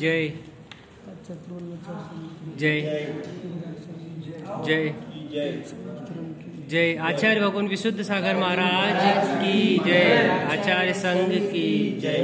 [0.00, 0.28] जय।
[2.58, 2.80] जय।
[4.66, 4.94] जय।
[6.68, 12.22] जय। आचार्य भगवान विशुद्ध सागर महाराज की जय। आचार्य संघ की जय।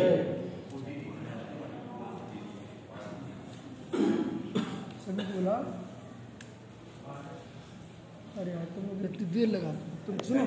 [5.08, 5.56] बोला।
[8.36, 9.70] अरे यार तुम देर लगा
[10.06, 10.42] तुम सुनो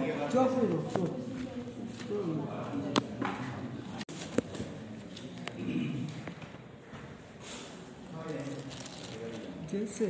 [9.71, 10.07] जैसे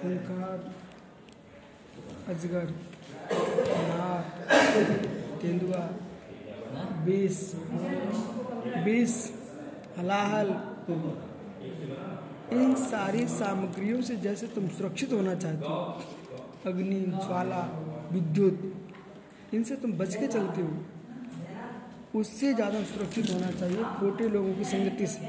[0.00, 0.58] खूंखार
[2.28, 2.66] अजगर
[5.42, 5.82] तेंदुआ,
[7.06, 7.40] बीस
[8.84, 9.14] बीस,
[9.98, 10.48] हलाहल,
[12.52, 15.78] इन सारी सामग्रियों से जैसे तुम सुरक्षित होना चाहते हो,
[16.66, 17.62] अग्नि, ज्वाला
[18.16, 18.58] विद्युत,
[19.54, 25.06] इनसे तुम बच के चलते हो। उससे ज़्यादा सुरक्षित होना चाहिए खोटे लोगों की संगति
[25.06, 25.20] से।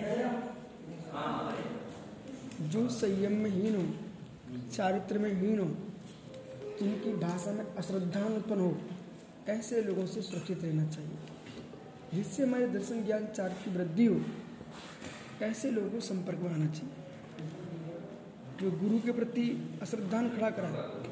[2.68, 3.84] जो संयम में हीन हो
[4.74, 5.66] चारित्र में हीन हो
[6.80, 8.78] जिनकी भाषा में अश्रद्धा उत्पन्न हो,
[9.50, 11.18] ऐसे लोगों से सुरक्षित रहना चाहिए।
[12.14, 14.20] जिससे हमारे दर्शन ज्ञान चार की वृद्धि हो,
[15.42, 16.94] ऐसे लोगों को संपर्क में आना चाहिए।
[18.62, 19.46] जो गुरु के प्रति
[19.82, 21.07] अश्रद्धान खड़ा कराए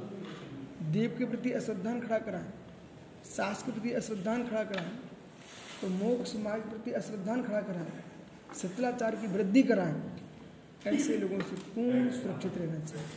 [0.92, 2.50] देव के प्रति अश्रद्धान खड़ा कराए,
[3.28, 4.92] सास के प्रति अश्रद्धान खड़ा कराए
[5.82, 8.04] तो मोक्ष मार्ग के प्रति अश्रद्धान खड़ा कराए
[8.56, 9.96] सतलाचार की वृद्धि कराएँ,
[10.88, 13.10] ऐसे लोगों से पूर्ण सुरक्षित रहना चाहिए।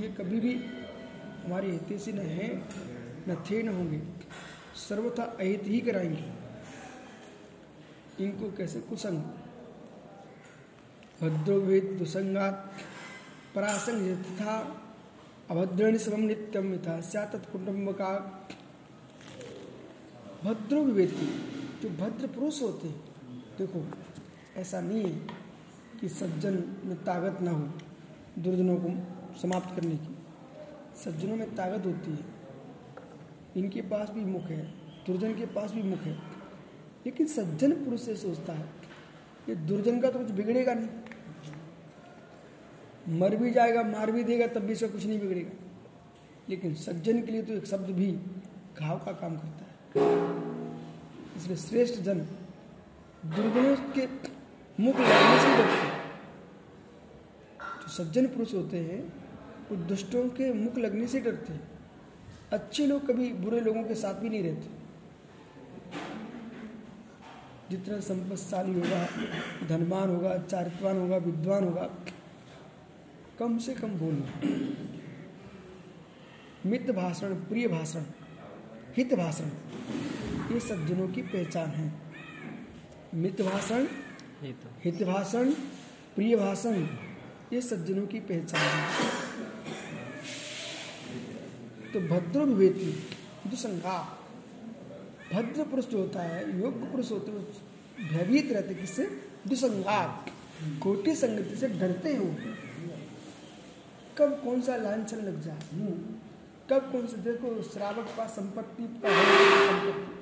[0.00, 0.54] ये कभी भी
[1.44, 2.48] हमारे हितेशी न है,
[3.28, 4.00] न थे न होंगे,
[4.78, 6.24] सर्वथा अहित ही कराएँगे।
[8.18, 9.18] इनको कैसे कुसंग?
[11.20, 12.54] भद्रोवेद दुसंगात,
[13.54, 14.54] परासंग तथा
[15.50, 18.08] अभद्रणी समम नित्यम मिथा सतत्कुटुंब का
[20.44, 21.26] भद्रो विवेदी
[21.82, 22.88] जो भद्र पुरुष होते।
[23.58, 23.84] देखो,
[24.56, 25.26] ऐसा नहीं है
[26.00, 27.68] कि सज्जन में ताकत ना हो
[28.38, 28.90] दुर्जनों को
[29.38, 30.16] समाप्त करने की।
[30.96, 32.24] सज्जनों में ताकत होती है।
[33.56, 34.66] इनके पास भी मुख है,
[35.06, 36.12] दुर्जन के पास भी मुख है।
[37.06, 38.68] लेकिन सज्जन पुरुष से सोचता है
[39.46, 40.88] कि दुर्जन का तो कुछ बिगड़ेगा नहीं।
[43.08, 45.50] मर भी जाएगा, मार भी देगा, तब भी इसका कुछ नहीं बिगड़ेगा।
[46.48, 48.10] लेकिन सज्जन के लिए तो एक शब्द भी
[48.80, 50.06] घाव का काम करता है।
[51.36, 52.18] इसलिए श्रेष्ठ जन
[53.26, 54.06] दुर्जनों के
[54.82, 55.86] मुख लगने से डरते
[57.82, 59.02] जो सज्जन पुरुष होते हैं,
[59.70, 61.68] वो दुष्टों के मुख लगने से डरते हैं।
[62.52, 64.76] अच्छे लोग कभी बुरे लोगों के साथ भी नहीं रहते।
[67.70, 69.06] जितना संपत्तिशाली होगा,
[69.68, 71.90] धनवान होगा चारित्रवान होगा, विद्वान होगा
[73.38, 74.30] कम से कम बोलना।
[76.66, 78.04] मित्र भाषण प्रिय भाषण
[78.96, 79.50] हित भाषण
[80.54, 81.92] ये सज्जनों की पहचान है।
[83.14, 83.86] मित्र भाषण
[84.82, 85.52] हित। भाषण
[86.16, 86.86] प्रिय भाषण
[87.52, 89.10] ये सज्जनों की पहचान है।
[91.92, 92.92] तो भद्र विवेकी
[93.50, 93.98] दुसंगा
[95.32, 99.06] भद्र पुरुष जो होता है योग्य पुरुष होते हैं भयभीत रहते किससे?
[99.48, 100.06] दुसंगा।
[100.82, 102.34] कोटि संगति से डरते हो
[104.18, 105.58] कब कौन सा लांछन लग जाए?
[106.70, 107.16] कब कौन सा?
[107.16, 110.18] देखो श्रावक पास संपत्ति है संपत्ति।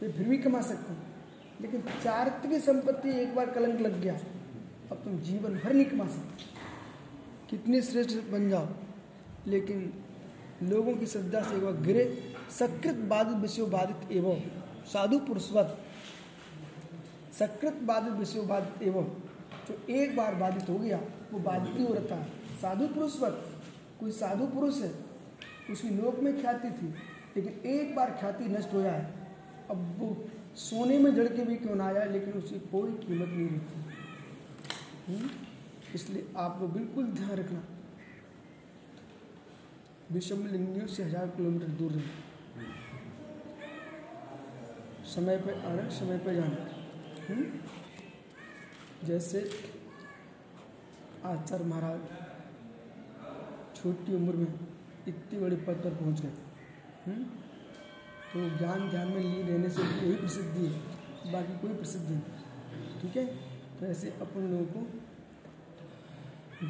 [0.00, 1.14] वे फिर भी कमा सकते हैं।
[1.60, 4.20] लेकिन चारित्र की संपत्ति एक बार कलंक लग गया
[4.90, 6.44] अब तुम जीवन भर नहीं कमा सकते।
[7.50, 8.68] कितनी श्रेष्ठ बन जाओ।
[9.46, 9.92] लेकिन
[10.62, 14.40] लोगों की श्रद्धा से एक बार गिरे सकृत बाधित विषय बाधित एवं
[14.86, 15.78] साधु पुरुषवत
[17.32, 19.04] सकृत बाधित विषय बाधित एवं
[19.68, 21.00] जो एक बार बाधित हो गया
[21.32, 23.34] वो बाधित ही हो रहता है साधु पुरुषवत
[24.00, 24.90] कोई साधु पुरुष है,
[25.70, 26.86] उसकी लोक में ख्याति थी,
[27.36, 29.06] लेकिन एक बार ख्याति नष्ट हो जाए,
[29.70, 30.08] अब वो
[30.58, 33.76] सोने में जड़ के भी क्यों ना आया लेकिन उसकी कोई कीमत नहीं रहती?
[35.94, 37.62] इसलिए आप लोग बिल्कुल ध्यान रखना।
[40.12, 42.24] विषम लिंगियों से हज़ार किलोमीटर दूर रहना।
[45.06, 46.60] समय पे आना, समय पे जाना?
[49.04, 49.38] जैसे
[51.24, 52.00] आचार्य महाराज
[53.76, 54.54] छोटी उम्र में
[55.08, 56.32] इतनी बड़ी पद पर पहुँच गए।
[57.06, 57.24] हम्म?
[58.32, 60.80] तो ज्ञान ध्यान में लीन रहने से यही प्रसिद्धि है,
[61.32, 62.22] बाकी कोई प्रसिद्धि नहीं।
[63.02, 63.26] ठीक है?
[63.80, 64.86] तो ऐसे अपन लोगों को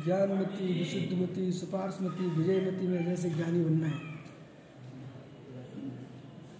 [0.04, 4.16] ज्ञानमती, विशुद्धमती, सुपार्शमती, विजयमती में जैसे ज्ञानी बनना है।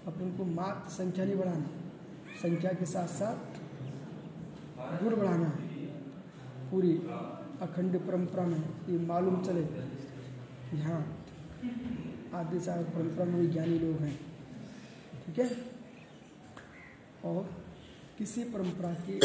[0.07, 1.67] अपन को मात्र संख्या नहीं बढ़ाना,
[2.43, 3.57] संख्या के साथ साथ
[5.03, 5.67] गुण बढ़ाना है।
[6.71, 6.97] पूरी
[7.63, 9.96] अखंड परंपरा में ये मालूम चले
[10.75, 11.27] यहाँ
[12.35, 14.21] आदि सागर परंपरा में विज्ञानी लोग हैं,
[15.27, 15.57] ठीक है?
[17.25, 17.65] और
[18.19, 19.19] किसी परंपरा की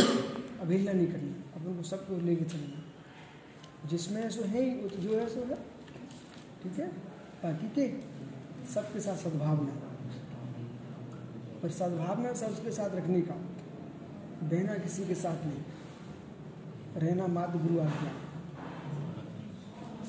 [0.62, 5.30] अवहेलना नहीं करनी अपन को सबको लेके चलना। जिसमें ऐसा है ही तो जो है
[5.30, 5.56] सो है,
[6.64, 6.88] ठीक है?
[7.44, 7.86] बाकी के
[8.74, 9.74] सबके साथ सद्भावना।
[11.64, 13.34] पर सद्भावना सबके साथ रखने का,
[14.44, 15.64] बहना किसी के साथ नहीं।
[16.98, 18.31] रहना मात्र गुरु आज्ञा।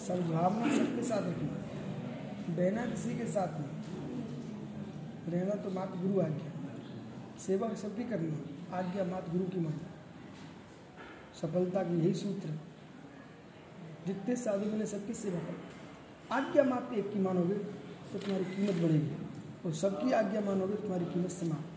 [0.02, 6.50] सद्भावना सबके साथ रखना बहना किसी के साथ नहीं। रहना तो मात गुरु आज्ञा।
[7.38, 9.88] सेवा सबकी करना। आज्ञा मात गुरु की माना।
[11.40, 12.48] सफलता की यही सूत्र
[14.06, 15.56] जितने साधु मैंने सबकी सेवा कर।
[16.32, 19.10] आज्ञा मात्र एक की मानोगे तो तुम्हारी कीमत बढ़ेगी।
[19.66, 21.68] और सबकी आज्ञा मानोगे तो तुम्हारी कीमत समाप्त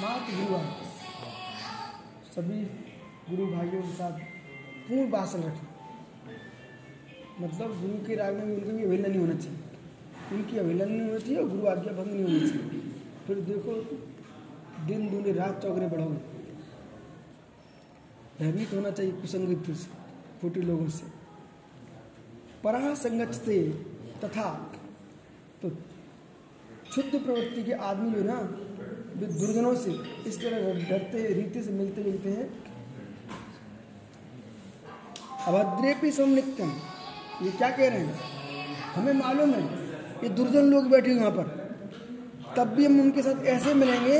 [0.00, 0.88] मात गुरु आज्ञा।
[2.36, 2.64] सभी
[3.30, 4.14] गुरु भाइयों के साथ
[4.88, 5.69] पूर्ण भाषण रखना।
[7.40, 9.58] मतलब गुरु के राग में उनकी भी अवहेलना नहीं होना चाहिए।
[10.32, 12.80] उनकी अवहेलना नहीं होनी चाहिए और गुरु आज्ञा भंग नहीं होनी चाहिए।
[13.26, 13.72] फिर देखो,
[14.86, 16.20] दिन दूनी रात चौकरे बढ़ोगे।
[18.38, 19.88] भयभीत होना चाहिए कुसंगत से,
[20.42, 21.06] खोटे लोगों से।
[22.64, 23.32] परा संगत
[24.24, 24.76] तथा
[25.62, 25.70] तो
[26.94, 28.38] शुद्ध प्रवृत्ति के आदमी जो ना
[29.16, 29.90] वे दुर्गनों से
[30.26, 32.48] इस तरह डरते, रीति से मिलते मिलते हैं।
[35.46, 36.70] अभद्रे सम नित्यम
[37.42, 38.18] ये क्या कह रहे हैं?
[38.94, 39.62] हमें मालूम है
[40.22, 41.58] ये दुर्जन लोग बैठे यहाँ पर।
[42.56, 44.18] तब भी हम उनके साथ ऐसे मिलेंगे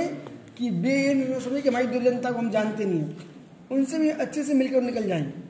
[0.58, 3.28] कि वे ये नहीं समझे कि हमारी दुर्जनता को हम जानते नहीं हैं।
[3.70, 5.48] उनसे भी अच्छे से मिलकर निकल जाएँगे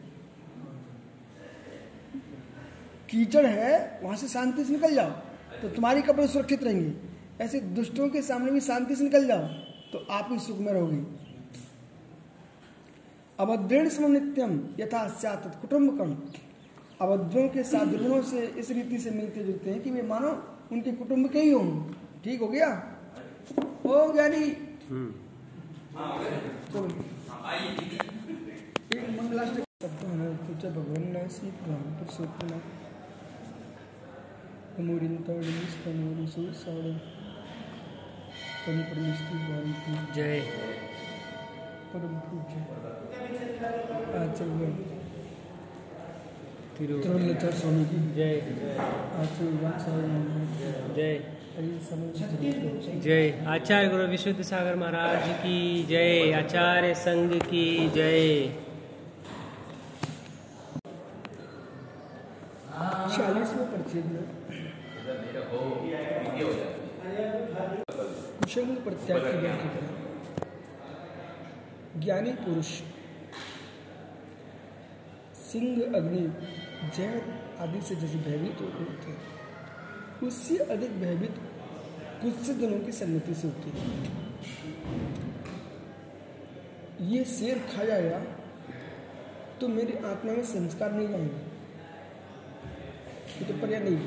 [3.10, 5.10] कीचड़ है, वहाँ से शांति से निकल जाओ
[5.62, 6.92] तो तुम्हारी कपड़े सुरक्षित रहेंगे।
[7.44, 9.46] ऐसे दुष्टों के सामने भी शांति से निकल जाओ
[9.92, 11.02] तो आप ही सुख में रहोगे।
[13.38, 15.08] अभद्रेण स्म नित्यम यथा
[15.60, 16.14] कुटुम्बकम
[17.00, 20.30] अभद्रों के साथ दुर्गुणों से इस रीति से मिलते जुलते हैं कि वे मानो
[20.72, 21.92] उनके कुटुंब के ही हों।
[22.24, 22.66] ठीक हो गया?
[23.84, 24.44] हो ज्ञानी
[28.94, 32.60] एक मंगलाष्टक शब्द भगवान श्री ब्रह्म पुरुषोत्तम
[34.78, 36.92] अमूरिंतरणिस्तनोरिसु साड़
[38.66, 40.40] परमेश्वरी भारती जय।
[41.92, 42.54] परम पूज्य।
[46.80, 48.40] स्वामी की। जय।
[49.16, 50.08] आचार्य
[50.96, 51.18] जय।
[53.00, 58.46] जय। आचार्य गुरु विशुद्ध सागर महाराज की जय। आचार्य संघ की जय।
[68.40, 69.22] कुशल प्रत्याग
[72.00, 72.66] ज्ञानी पुरुष।
[75.34, 76.28] सिंह अग्नि
[76.88, 77.22] जय
[77.60, 79.16] आदि से जैसे भयभीत होते हैं।
[80.22, 81.34] उससे अधिक भयभीत
[82.22, 83.84] कुछ से दिनों की सन्मति से होती है।
[87.10, 88.18] ये शेर खा जाएगा
[89.60, 91.40] तो मेरी आत्मा में संस्कार नहीं जाएँगे
[93.38, 93.98] ये तो पर्याय नहीं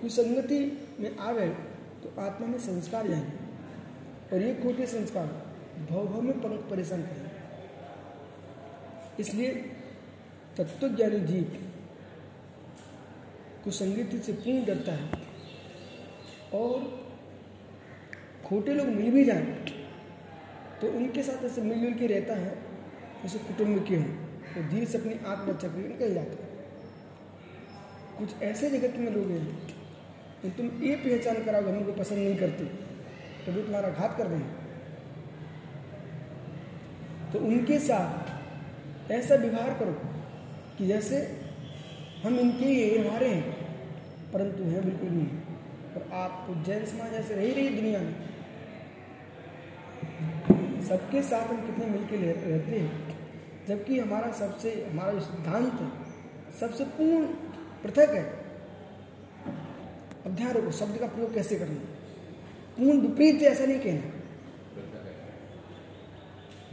[0.00, 0.60] कुसंगति
[1.00, 1.48] में आवे
[2.02, 3.36] तो आत्मा में संस्कार जाएँगे
[4.32, 5.26] और ये खोटे संस्कार
[5.90, 7.32] भव भव में परेशान करेंगे।
[9.20, 9.50] इसलिए
[10.58, 11.56] तत्वज्ञानी जीव
[13.64, 15.06] कुसंगति से पूर्ण डरता है।
[16.54, 16.74] और
[18.44, 19.42] खोटे लोग मिल भी जाए
[20.80, 22.54] तो उनके साथ ऐसे मिलजुल के रहता है,
[23.22, 24.12] जैसे कुटुंब के हों
[24.46, 26.52] तो धीरे से अपनी आत्म रक्षा करके निकल जाता है।
[28.18, 29.44] कुछ ऐसे जगत में लोग हैं
[30.42, 32.64] कि तुम ये पहचान कराओ हम उनको पसंद नहीं करते
[33.46, 34.62] तो भी तुम्हारा घात कर देंगे।
[37.32, 39.94] तो उनके साथ ऐसा व्यवहार करो
[40.78, 41.40] कि जैसे
[42.24, 43.52] हम इनके ये हमारे हैं,
[44.32, 45.26] परंतु हैं बिल्कुल नहीं।
[45.94, 48.34] और आप जैन समाज ऐसे रही रही दुनिया में।
[50.82, 53.18] सबके साथ हम कितने मिलके ले- रहते हैं,
[53.68, 55.90] जबकि हमारा सबसे, हमारा जो सिद्धांत है
[56.60, 57.26] सबसे पूर्ण
[57.82, 58.44] पृथक है।
[60.28, 61.80] ध्यान रखो शब्द का प्रयोग कैसे करना?
[62.78, 64.10] पूर्ण विपरीत ऐसा नहीं कहना।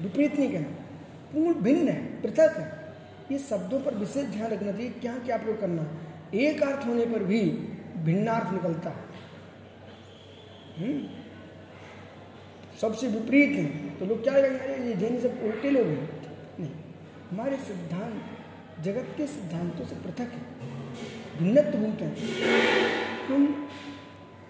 [0.04, 0.70] विपरीत नहीं कहना।
[1.34, 2.81] पूर्ण भिन्न है, पृथक है।
[3.32, 5.88] ये शब्दों पर विशेष ध्यान रखना चाहिए, क्या क्या प्रयोग करना
[6.34, 7.42] एक अर्थ होने पर भी
[7.98, 9.12] भिन्नार्थ निकलता है।
[10.78, 11.08] हम्म?
[12.82, 16.22] सबसे विपरीत है। तो लोग क्या कहेंगे ये जैन सब उल्टे लोग हैं।
[16.60, 16.72] नहीं,
[17.32, 18.24] हमारे सिद्धांत,
[18.82, 20.42] जगत के सिद्धांतों से पृथक है।
[21.40, 22.18] भिन्नत्व भूत हैं।
[23.28, 23.68] हम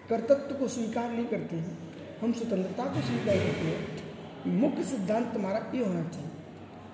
[0.09, 1.77] कर्तत्व को स्वीकार नहीं करते हैं।
[2.21, 4.11] हम स्वतंत्रता को स्वीकार करते हैं।
[4.47, 6.30] मुख्य सिद्धांत हमारा ये होना चाहिए।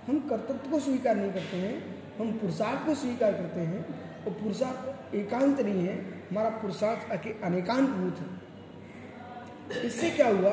[0.08, 1.76] हम कर्तत्व को स्वीकार नहीं करते हैं,
[2.20, 3.82] हम पुरुषार्थ को स्वीकार करते हैं
[4.26, 5.96] और पुरुषार्थ एकांत नहीं है,
[6.30, 10.52] हमारा पुरुषार्थ अनेकांत भूत है। इससे क्या हुआ?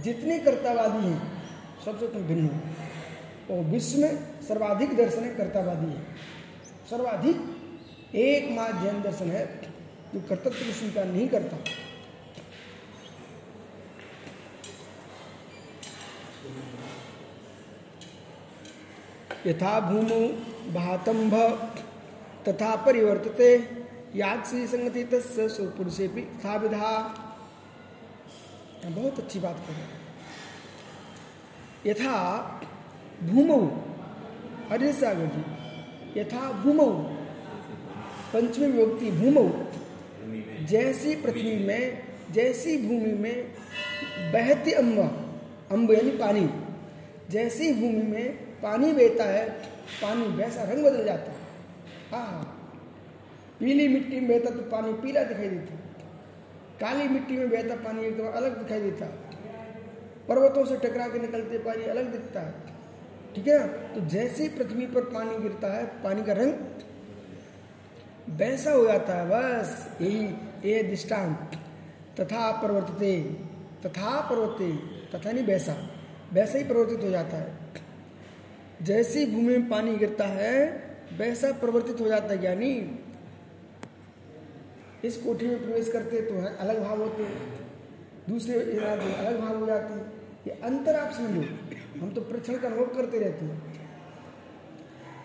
[0.00, 1.20] जितने कर्तावादी हैं,
[1.84, 6.02] सबसे तो भिन्न हुआ और विश्व में सर्वाधिक दर्शन है कर्तावादी है।
[6.90, 9.44] सर्वाधिक एकमात्र जैन दर्शन है
[10.14, 11.56] जो कर्तव्य को स्वीकार नहीं करता।
[19.48, 20.20] यथा भूमि
[20.72, 21.34] भातंभ
[22.48, 23.50] तथा परिवर्तते।
[24.16, 25.48] याद से संगति तस्य
[26.08, 26.90] भी था विधा
[28.86, 29.74] बहुत अच्छी बात कर
[31.88, 32.16] यथा
[33.22, 33.60] भूमौ
[34.72, 35.42] अजय सागर जी,
[36.20, 36.86] यथा भूमौ,
[38.32, 39.46] पंचमी विभक्ति भूमौ,
[40.66, 41.82] जैसी पृथ्वी में,
[42.32, 43.36] जैसी भूमि में
[44.32, 44.98] बहती अम्ब
[45.72, 46.48] अम्ब यानी पानी,
[47.30, 49.48] जैसी भूमि में पानी बहता है,
[50.02, 51.36] पानी वैसा रंग बदल जाता है।
[52.12, 52.54] हाँ
[53.60, 55.76] पीली मिट्टी में बहता तो पानी पीला दिखाई देता
[56.80, 59.06] काली मिट्टी में बहता पानी एकदम अलग दिखाई देता
[60.28, 62.52] पर्वतों से टकरा के निकलते पानी अलग दिखता है।
[63.34, 63.58] ठीक है
[63.94, 66.52] तो जैसे पृथ्वी पर पानी गिरता है, पानी का रंग
[68.38, 70.24] वैसा हो जाता है, बस यही,
[70.64, 71.58] ये दृष्टांत।
[72.20, 73.12] तथा प्रवर्तते,
[73.84, 74.70] तथा प्रवर्ते
[75.10, 75.76] तथा नहीं वैसा
[76.32, 77.67] वैसा ही प्रवर्तित हो जाता है।
[78.82, 80.56] जैसी भूमि में पानी गिरता है,
[81.18, 82.72] वैसा प्रवर्तित हो जाता है ज्ञानी
[85.04, 87.56] इस कोठी में प्रवेश करते तो है, अलग भाव होते हैं
[88.28, 90.12] दूसरे में अलग भाव हो जाते हैं
[90.46, 91.42] ये अंतर आप समझो
[92.00, 93.76] हम तो प्रक्षण का अनुभव करते रहते हैं।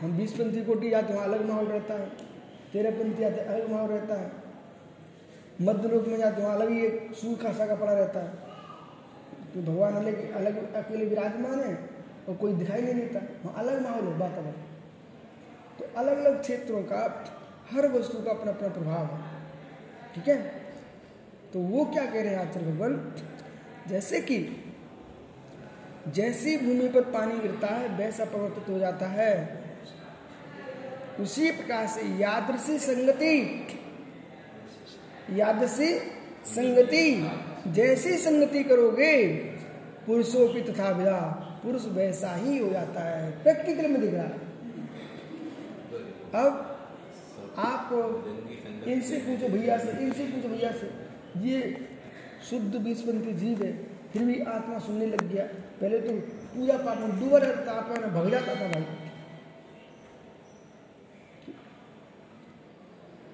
[0.01, 2.07] हम बीस पंथी कोटी जाते वहाँ अलग माहौल रहता है
[2.73, 4.31] तेरह पंथी आते अलग माहौल रहता है
[5.61, 8.31] मध्य लोक में जाते वहाँ अलग ही एक सूखा सा का पड़ा रहता है
[9.53, 11.73] तो भगवान अलग अलग अकेले विराजमान है
[12.29, 14.51] और कोई दिखाई नहीं देता। वहाँ अलग माहौल है वातावरण
[15.79, 17.25] तो अलग अलग क्षेत्रों का,
[17.71, 19.21] हर वस्तु का अपना अपना प्रभाव है।
[20.15, 20.41] ठीक है?
[21.53, 23.15] तो वो क्या कह रहे हैं आचार्य भगवान?
[23.87, 24.65] जैसे कि,
[26.07, 29.63] जैसी भूमि पर पानी गिरता है, वैसा परिवर्तित हो जाता है।
[31.19, 33.67] उसी प्रकार से यादृशी संगति
[35.31, 35.99] यादृशी
[36.45, 37.31] संगति,
[37.67, 39.27] जैसी संगति करोगे,
[40.07, 44.39] पुरुषों की तथा विधा। पुरुष वैसा ही हो जाता है। प्रैक्टिकल में दिख रहा है।
[46.35, 46.69] अब
[47.57, 47.89] आप
[48.87, 50.91] इनसे पूछो भैया से, इनसे पूछो भैया से।
[51.39, 51.87] ये
[52.49, 53.71] शुद्ध बीसपंथी जीव है,
[54.13, 55.45] फिर भी आत्मा सुनने लग गया।
[55.81, 56.13] पहले तो
[56.55, 58.85] पूजा पाठ में डूबा रहता था में भग जाता था भाई।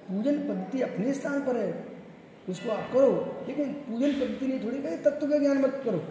[0.08, 1.72] पूजन पद्धति अपने स्थान पर है।
[2.48, 3.10] उसको आप करो,
[3.48, 6.02] लेकिन पूजन पद्धति नहीं, थोड़ी कहे तत्व का ज्ञान मत करो।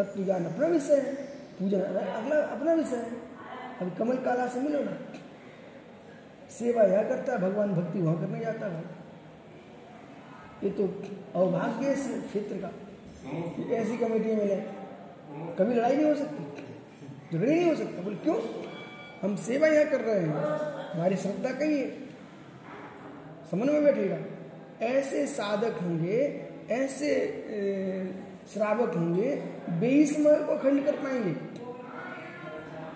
[0.00, 1.12] तत्व ज्ञान अपना विषय है
[1.58, 3.18] पूजन अगला अपना विषय है।
[3.80, 4.96] अभी कमल काला से मिलो ना।
[6.50, 8.82] सेवा यह करता है, भगवान भक्ति वहाँ करने जाता है।
[10.62, 10.84] ये तो
[11.34, 12.70] अवभाग्य क्षेत्र का
[13.74, 14.56] ऐसी कमेटी मिले।
[15.58, 16.44] कभी लड़ाई नहीं हो सकती,
[17.32, 18.36] झगड़े नहीं हो सकता। बोले, क्यों?
[19.22, 20.34] हम सेवा यहाँ कर रहे हैं,
[20.90, 21.88] हमारी श्रद्धा कहीं है?
[23.50, 24.18] समन्वय बैठेगा
[24.86, 26.18] ऐसे साधक होंगे,
[26.72, 27.08] ऐसे
[28.52, 29.34] श्रावक होंगे
[29.80, 31.34] बेईसमय को खंड कर पाएँगे।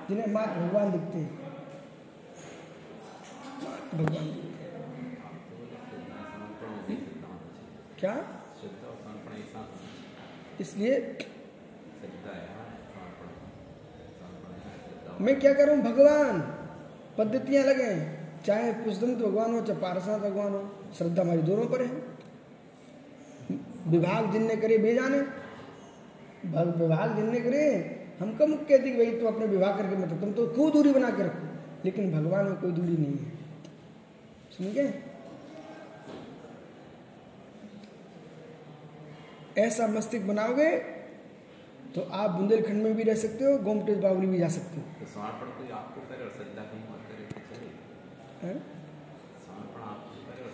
[0.08, 1.42] जिन्हें मात्र भगवान दिखते हैं।
[3.94, 4.26] भगवान
[7.99, 8.14] क्या?
[10.61, 10.99] इसलिए
[15.20, 15.76] मैं क्या करूँ?
[15.76, 16.40] भगवान,
[17.18, 17.94] पद्धतियाँ लगे
[18.46, 21.92] चाहे पुष्दंत भगवान हो, चाहे पारसात भगवान हो, श्रद्धा हमारी दोनों पर है।
[23.87, 24.78] विभाग जिनने करे
[26.46, 27.62] बेजाने विभाग जिनने करे
[28.20, 31.10] हम कम कहते कि भाई तुम अपने विवाह करके मतलब तुम तो खूब दूरी बना
[31.10, 31.46] के रखो
[31.84, 33.32] लेकिन भगवान में कोई दूरी नहीं है।
[34.56, 34.86] समझे
[39.58, 40.70] ऐसा मस्तिष्क बनाओगे
[41.94, 44.84] तो आप बुंदेलखंड में भी रह सकते हो गोमटेज बावली भी जा सकते हो।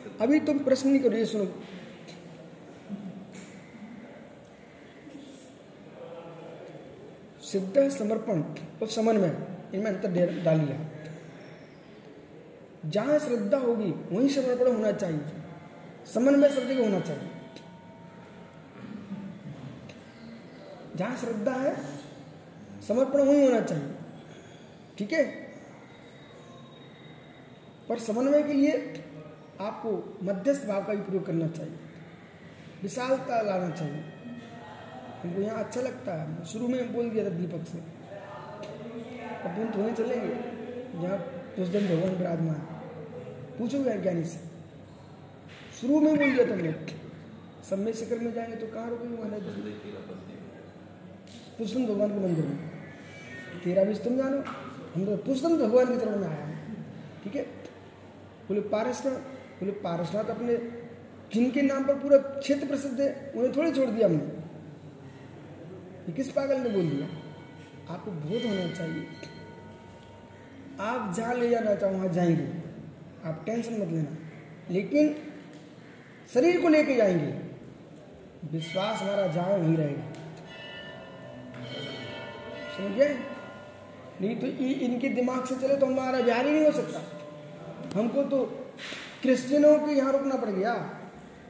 [0.01, 1.45] तो अभी तुम प्रश्न नहीं करो ये सुनो।
[7.53, 8.43] सिद्ध समर्पण
[8.83, 9.39] और समन्वय।
[9.75, 10.87] इनमें अंतर डाल लिया
[12.87, 15.21] जहाँ श्रद्धा होगी, वहीं समर्पण होना चाहिए।
[16.15, 17.31] समन्वय सब जगह होना चाहिए।
[20.97, 21.77] जहाँ श्रद्धा है,
[22.89, 23.95] समर्पण वहीं होना चाहिए।
[24.99, 25.25] ठीक है?
[27.89, 29.05] पर समन्वय के लिए
[29.61, 31.77] आपको मध्यस्थ भाव का भी प्रयोग करना चाहिए।
[32.83, 34.20] विशालता लाना चाहिए।
[35.23, 37.79] हमको यहाँ अच्छा लगता है। शुरू में बोल दिया था दीपक से।
[39.51, 40.33] तुम थोड़े चलेंगे।
[41.05, 41.19] यहाँ
[41.57, 42.61] कुछ दिन भगवान विराजमान
[43.59, 44.39] पूछोगे ज्ञानी से?
[45.81, 46.73] शुरू में बोल दिया तुमने।
[47.71, 49.73] समय शिखर में जाएँगे तो कहाँ रुकेंगे महाराज जी?
[51.59, 52.59] पुष्पन भगवान के मंदिर में।
[53.65, 54.39] तेरा भी तुम जानो।
[54.95, 56.47] हम तो पुष्पन भगवान के तरफ़ में आया
[57.25, 57.43] ठीक है?
[58.49, 60.57] बोले पारसनाथ बोले, पारसनाथ अपने
[61.35, 64.40] जिनके नाम पर पूरा क्षेत्र प्रसिद्ध है, उन्हें थोड़ी छोड़ दिया हमने।
[66.11, 67.07] ये किस पागल ने बोल दिया?
[67.95, 69.07] आपको बोध होना चाहिए।
[70.81, 72.53] आप जहाँ ले जाना चाहो, वहाँ जाएँगे।
[73.29, 74.17] आप टेंशन मत लेना।
[74.71, 75.17] लेकिन
[76.35, 77.27] शरीर को लेके जाएँगे।
[78.53, 80.13] विश्वास हमारा जहाँ वहीं रहेगा।
[82.77, 83.17] समझ?
[84.21, 87.03] नहीं तो इनके दिमाग से चले तो हमारा बिहार ही नहीं हो सकता।
[87.99, 88.67] हमको तो
[89.23, 91.01] क्रिश्चियनों के यहाँ रुकना पड़ गया।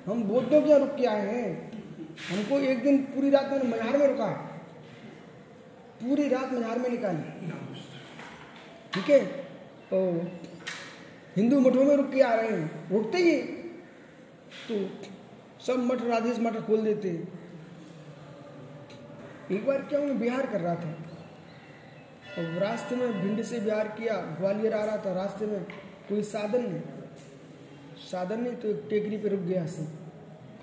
[0.06, 1.70] हम बौद्धों के यहाँ रुक के आए हैं।
[2.30, 4.46] हमको एक दिन पूरी रात मैंने मजार में रुका।
[6.02, 7.50] पूरी रात मजार में निकाली।
[8.92, 9.20] ठीक है?
[9.90, 9.98] तो
[11.36, 13.36] हिंदू मठों में रुक के आ रहे हैं। रुकते ही
[14.68, 14.78] तो
[15.62, 17.08] सब मठ राधेश मठ खोल देते।
[19.50, 20.90] एक बार क्या मैं बिहार कर रहा था।
[22.38, 25.62] और रास्ते में भिंड से बिहार किया, ग्वालियर आ रहा था रास्ते में,
[26.08, 26.80] कोई साधन नहीं।
[28.10, 29.82] साधन नहीं तो एक टेकरी पे रुक गया से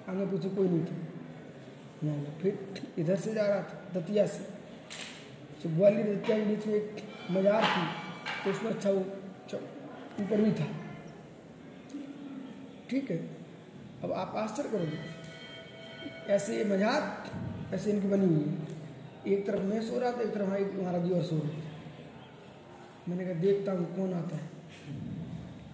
[0.10, 4.57] आगे पीछे कोई नहीं था। फिर इधर से जा रहा था, दतिया से।
[5.64, 7.86] तो ग्वालियर दतिया के बीच में एक मजार थी
[8.44, 9.00] तो उसमें अच्छा वो
[10.22, 10.68] ऊपर भी था।
[12.90, 13.18] ठीक है
[14.04, 14.98] अब आप आश्चर्य करोगे।
[16.34, 20.34] ऐसे ये मजार ऐसे इनकी बनी हुई है। एक तरफ़ मैं सो रहा था एक
[20.34, 20.50] तरफ़
[20.80, 21.66] हमारा जी और सो रहे थे।
[23.10, 24.50] मैंने कहा देखता हूँ कौन आता है।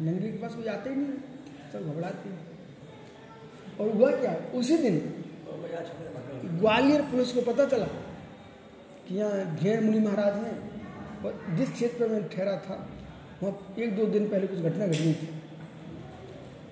[0.02, 2.40] नंगे के पास कोई आते ही नहीं सब घबराते हैं।
[3.80, 4.34] और हुआ क्या?
[4.60, 4.98] उसी दिन
[6.60, 7.88] ग्वालियर पुलिस को पता चला
[9.08, 10.72] कि यहाँ घेर मुनि महाराज हैं
[11.26, 12.90] और जिस क्षेत्र मैं ठहरा था,
[13.44, 15.30] वहाँ एक दो दिन पहले कुछ घटना घटी थी।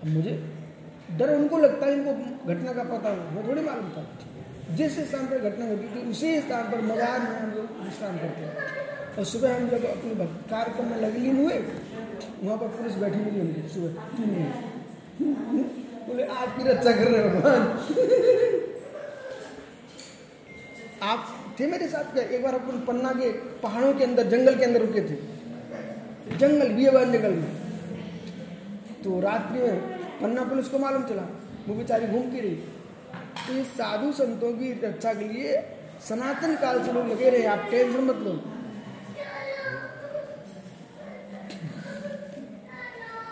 [0.02, 0.44] अब मुझे
[1.18, 2.14] डर उनको लगता है, इनको
[2.54, 4.08] घटना का पता हो मैं थोड़ी मालूम था।
[4.76, 8.42] जिस स्थान पर घटना घटी थी, उसी स्थान पर मजार में हम लोग विश्राम करते
[8.42, 8.54] हैं।
[9.18, 11.64] और सुबह हम जब अपने कार्यक्रम में लगलीन हुए,
[12.44, 14.44] वहाँ पर पुलिस बैठी हुई उनकी सुबह तीन बजे
[16.08, 18.62] बोले आपकी रक्षा कर रहे भगवान।
[21.04, 24.66] आप थे मेरे साथ क्या एक बार अपन पन्ना के पहाड़ों के अंदर, जंगल के
[24.66, 25.16] अंदर रुके थे।
[26.38, 27.52] जंगल बियवान जंगल में
[29.04, 29.80] तो रात्रि में
[30.22, 31.22] पन्ना पुलिस को मालूम चला,
[31.68, 32.56] वो बेचारी घूमती रही।
[33.38, 35.62] तो ये साधु संतों की रक्षा के लिए
[36.08, 38.34] सनातन काल से लोग लगे रहे, आप टेंशन मत लो।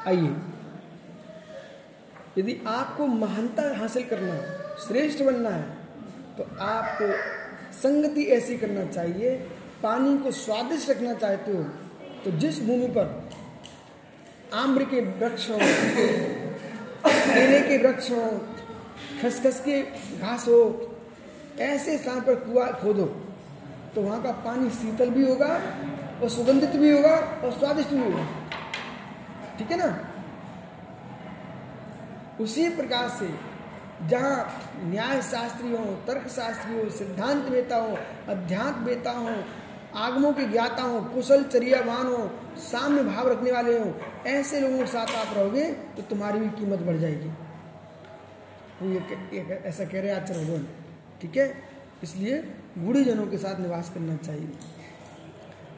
[0.07, 0.35] आइए।
[2.37, 4.43] यदि आपको महानता हासिल करना है,
[4.79, 5.63] श्रेष्ठ बनना है
[6.37, 7.07] तो आपको
[7.73, 9.35] संगति ऐसी करना चाहिए,
[9.83, 11.63] पानी को स्वादिष्ट रखना चाहते हो
[12.23, 13.29] तो जिस भूमि पर
[14.55, 15.57] आम्र के वृक्ष हो,
[17.05, 18.25] केले के वृक्ष हो,
[19.21, 19.81] खसखस के
[20.17, 20.61] घास हो,
[21.59, 23.05] ऐसे स्थान पर कुआ खोदो
[23.95, 25.53] तो वहाँ का पानी शीतल भी होगा
[26.21, 28.25] और सुगंधित भी होगा और स्वादिष्ट भी होगा।
[29.57, 29.89] ठीक है ना?
[32.41, 33.27] उसी प्रकार से
[34.07, 34.35] जहाँ
[34.83, 37.97] न्याय शास्त्री हो तर्क शास्त्री हो सिद्धांत बेता हो
[38.29, 39.33] अध्यात्म बेता हो
[39.95, 42.29] आगमों के ज्ञाता हो कुशल चर्यावान हो
[42.61, 43.93] साम्य भाव रखने वाले हो,
[44.27, 45.63] ऐसे लोगों के साथ आप रहोगे
[45.95, 47.29] तो तुम्हारी भी कीमत बढ़ जाएगी।
[48.81, 50.67] वो ये ऐसा कह रहे आचार्य भगवान।
[51.21, 51.53] ठीक है?
[52.03, 52.37] इसलिए
[52.77, 54.49] गुड़ीजनों के साथ निवास करना चाहिए।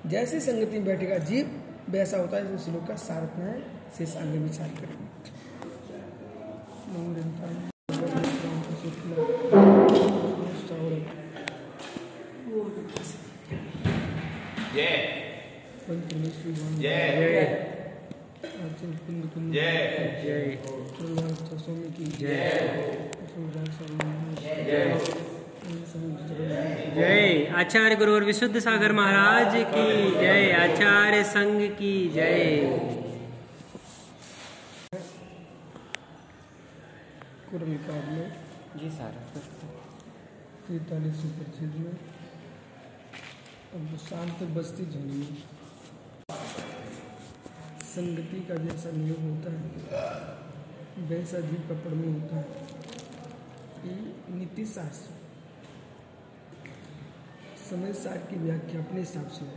[0.07, 1.49] जैसे संगति में बैठेगा जीव,
[1.89, 3.63] वैसा होता है जैसे श्लोक का सारथ में
[3.97, 5.09] शेष आगे विचार करेंगे।
[26.95, 33.10] जय। आचार्य गुरु और विशुद्ध सागर महाराज की जय। आचार्य संघ की जय।
[37.51, 38.25] मुकाबले
[38.79, 39.15] जी सर
[40.67, 41.95] तैतालीस पच्चीस में
[43.75, 45.23] अब शाम तक बस्ती झोली
[47.85, 49.63] संगति का जैसा नियम होता है
[51.09, 52.45] वैसा जीव का पढ़ में होता है।
[53.85, 53.95] ये
[54.35, 55.11] नीति शास्त्र।
[57.69, 59.55] समय सार की व्याख्या अपने हिसाब से हो।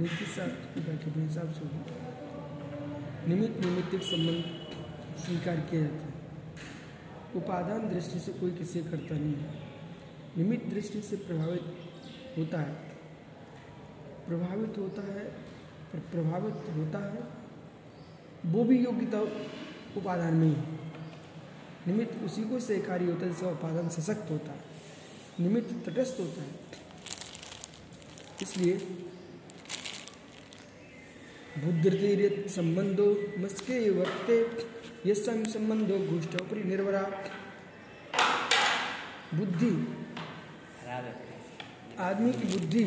[0.00, 1.70] नीति शास्त्र की व्याख्या अपने हिसाब से हो।
[3.28, 4.42] निमित्त निमित्तिक संबंध
[5.24, 6.13] स्वीकार किया जाता है।
[7.36, 9.60] उपादान दृष्टि से कोई किसी करता नहीं है।
[10.38, 11.90] निमित्त दृष्टि से प्रभावित
[12.38, 12.74] होता है।
[14.28, 15.24] प्रभावित होता है,
[15.92, 17.22] पर प्रभावित होता है,
[18.46, 19.20] वो भी योग्यता
[19.96, 20.62] उपादान में ही
[21.86, 24.60] निमित्त उसी को सहकारी होता है जिसका उपादान सशक्त होता है।
[25.40, 26.50] निमित्त तटस्थ होता है।
[28.42, 28.76] इसलिए
[31.58, 34.44] बुद्धिर्त संबंधो मस्के वर्ते
[35.06, 37.02] गोष्ठोपरि निर्भरा
[39.34, 39.88] बुद्धि
[41.98, 42.84] आदमी की बुद्धि।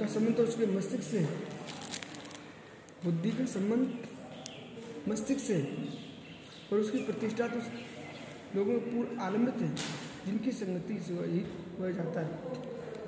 [0.00, 1.20] का संबंध तो उसके मस्तिष्क से।
[3.04, 3.98] बुद्धि का संबंध
[5.08, 5.88] मस्तिष्क से।
[6.72, 7.58] और उसकी प्रतिष्ठा तो
[8.56, 9.74] लोगों में पूर्ण आलम्बित है,
[10.26, 11.38] जिनकी संगति से वही
[11.80, 12.28] हो जाता है।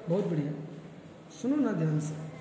[0.09, 0.53] बहुत बढ़िया।
[1.43, 2.32] सुनो ना ध्यान से।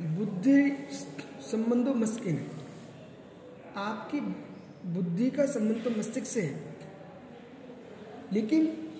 [0.00, 0.88] बुद्धि
[1.40, 2.50] संबंधो मस्किन है।
[3.76, 4.20] आपकी
[4.90, 6.76] बुद्धि का संबंध तो मस्तिष्क से है।
[8.32, 8.90] लेकिन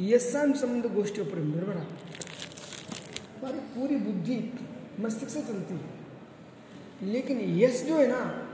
[0.00, 4.52] यशान संबंध गोष्ठियों पर निर्भर हमारी पूरी बुद्धि
[5.00, 8.48] मस्तिष्क से चलती है। लेकिन यश जो है ना,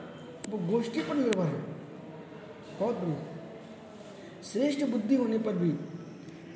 [0.49, 1.62] वो गोष्ठी पर निर्भर है।
[2.81, 3.27] बहुत बढ़िया।
[4.42, 5.71] श्रेष्ठ बुद्धि होने पर भी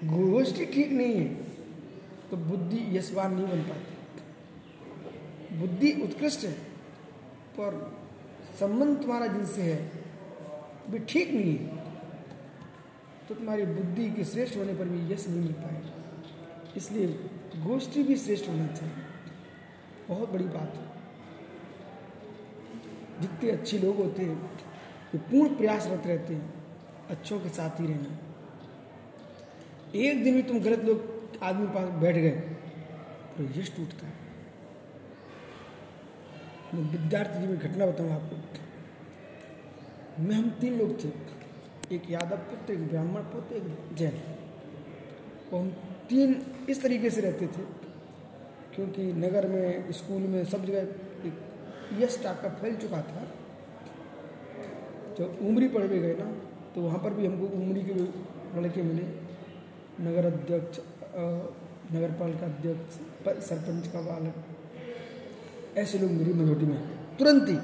[0.08, 1.34] गोष्ठी ठीक नहीं है
[2.30, 3.95] तो बुद्धि यशवान नहीं बन पाती।
[5.56, 6.52] बुद्धि उत्कृष्ट है,
[7.58, 7.74] पर
[8.60, 9.78] संबंध तुम्हारा जिनसे है
[10.90, 11.84] भी ठीक नहीं है।
[13.28, 15.92] तो तुम्हारी बुद्धि के श्रेष्ठ होने पर भी यश नहीं मिल पाएगा
[16.76, 17.06] इसलिए
[17.62, 19.04] गोष्ठी भी श्रेष्ठ होना चाहिए।
[20.08, 20.84] बहुत बड़ी बात है।
[23.20, 24.36] जितने अच्छे लोग होते हैं,
[25.12, 26.54] वे पूर्ण प्रयासरत रहते हैं,
[27.10, 28.18] अच्छों के साथ ही रहना।
[29.94, 30.98] एक दिन भी तुम गलत लोग,
[31.42, 32.30] आदमी पास बैठ गए
[33.36, 34.25] तो यश टूटता है।
[36.74, 38.36] विद्यार्थी जी में घटना बताऊँ आपको।
[40.22, 41.08] मैं, हम तीन लोग थे।
[41.94, 44.20] एक यादव पुत्र, एक ब्राह्मण पुत्र, एक जैन।
[45.52, 45.68] और हम
[46.08, 47.62] तीन इस तरीके से रहते थे
[48.74, 50.78] क्योंकि नगर में, स्कूल में सब जगह
[51.28, 51.34] एक
[52.00, 53.22] यश टाका फैल चुका था।
[55.18, 56.24] जब उमरी पढ़ भी गए ना
[56.74, 57.94] तो वहाँ पर भी हमको उमरी के
[58.60, 59.04] लड़के मिले।
[60.00, 60.80] नगर अध्यक्ष
[61.92, 64.34] नगर पालिका अध्यक्ष सरपंच का बालक।
[65.76, 66.78] ऐसे लोग मेरी मजोटी में
[67.16, 67.56] तुरंत ही,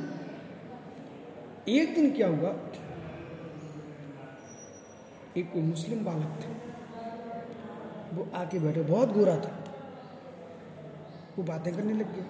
[1.79, 2.51] एक दिन क्या हुआ?
[5.37, 6.49] एक कोई मुस्लिम बालक थे।
[8.17, 9.65] वो आके बैठे, बहुत गोरा था।
[11.39, 12.25] वो बातें करने लग गया।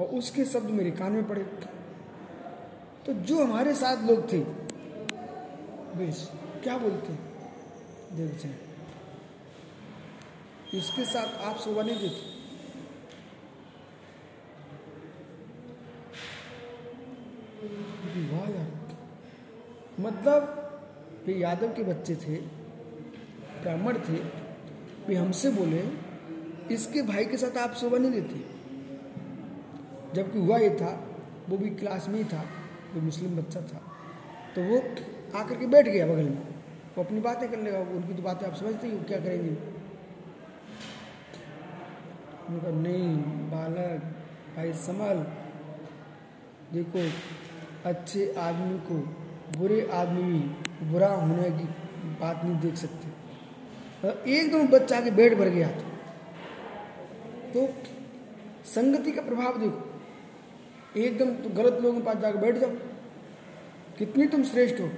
[0.00, 1.44] और उसके शब्द मेरे कान में पड़े।
[3.06, 4.38] तो जो हमारे साथ लोग थे
[5.96, 7.12] बेश क्या बोलते
[8.16, 8.54] देव सिंह
[10.74, 12.45] इसके साथ आप शोभा नहीं देते।
[17.66, 18.66] यार।
[20.00, 20.62] मतलब
[21.28, 22.36] ये यादव के बच्चे थे,
[23.62, 24.46] ब्राह्मण थे
[25.08, 25.84] वे हमसे बोले,
[26.74, 28.56] इसके भाई के साथ आप शोभा नहीं देते।
[30.14, 31.06] जबकि हुआ ये था,
[31.48, 32.44] वो भी क्लास में ही था,
[32.94, 33.82] वो मुस्लिम बच्चा था।
[34.54, 34.78] तो वो
[35.38, 36.42] आकर के बैठ गया बगल में।
[36.98, 39.50] वो अपनी बातें कर लेगा, उनकी तो बातें आप समझते ही क्या करेंगे?
[42.48, 43.16] उनका नहीं,
[43.50, 44.02] बालक,
[44.56, 45.26] भाई संभल।
[46.72, 46.98] देखो
[47.84, 48.94] अच्छे आदमी को
[49.58, 50.38] बुरे आदमी भी
[50.90, 51.64] बुरा होने की
[52.20, 53.08] बात नहीं देख सकते।
[54.02, 55.84] तो एकदम बच्चा के बेड भर गया था
[57.52, 57.68] तो
[58.66, 62.70] संगति का प्रभाव देखो। एकदम तो गलत लोगों के पास जाकर बैठ जाओ।
[63.98, 64.88] कितनी तुम श्रेष्ठ हो।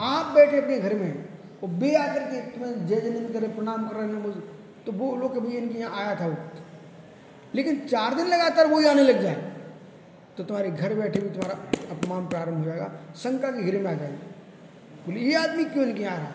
[0.00, 1.24] आप बैठे अपने घर में,
[1.62, 4.40] वो बे आकर के तुम्हें जय जनिंद करे, प्रणाम कर रहे हैं
[4.86, 6.36] तो वो लोग के भैया इनके यहाँ आया था वो।
[7.54, 9.52] लेकिन चार दिन लगातार वही आने लग जाए।
[10.36, 11.54] तो तुम्हारे घर बैठे भी तुम्हारा
[11.90, 14.16] अपमान प्रारंभ हो जाएगा, शंका के घेरे में आ जाएगी।
[15.06, 16.32] बोले, ये आदमी क्यों यहाँ आ रहा?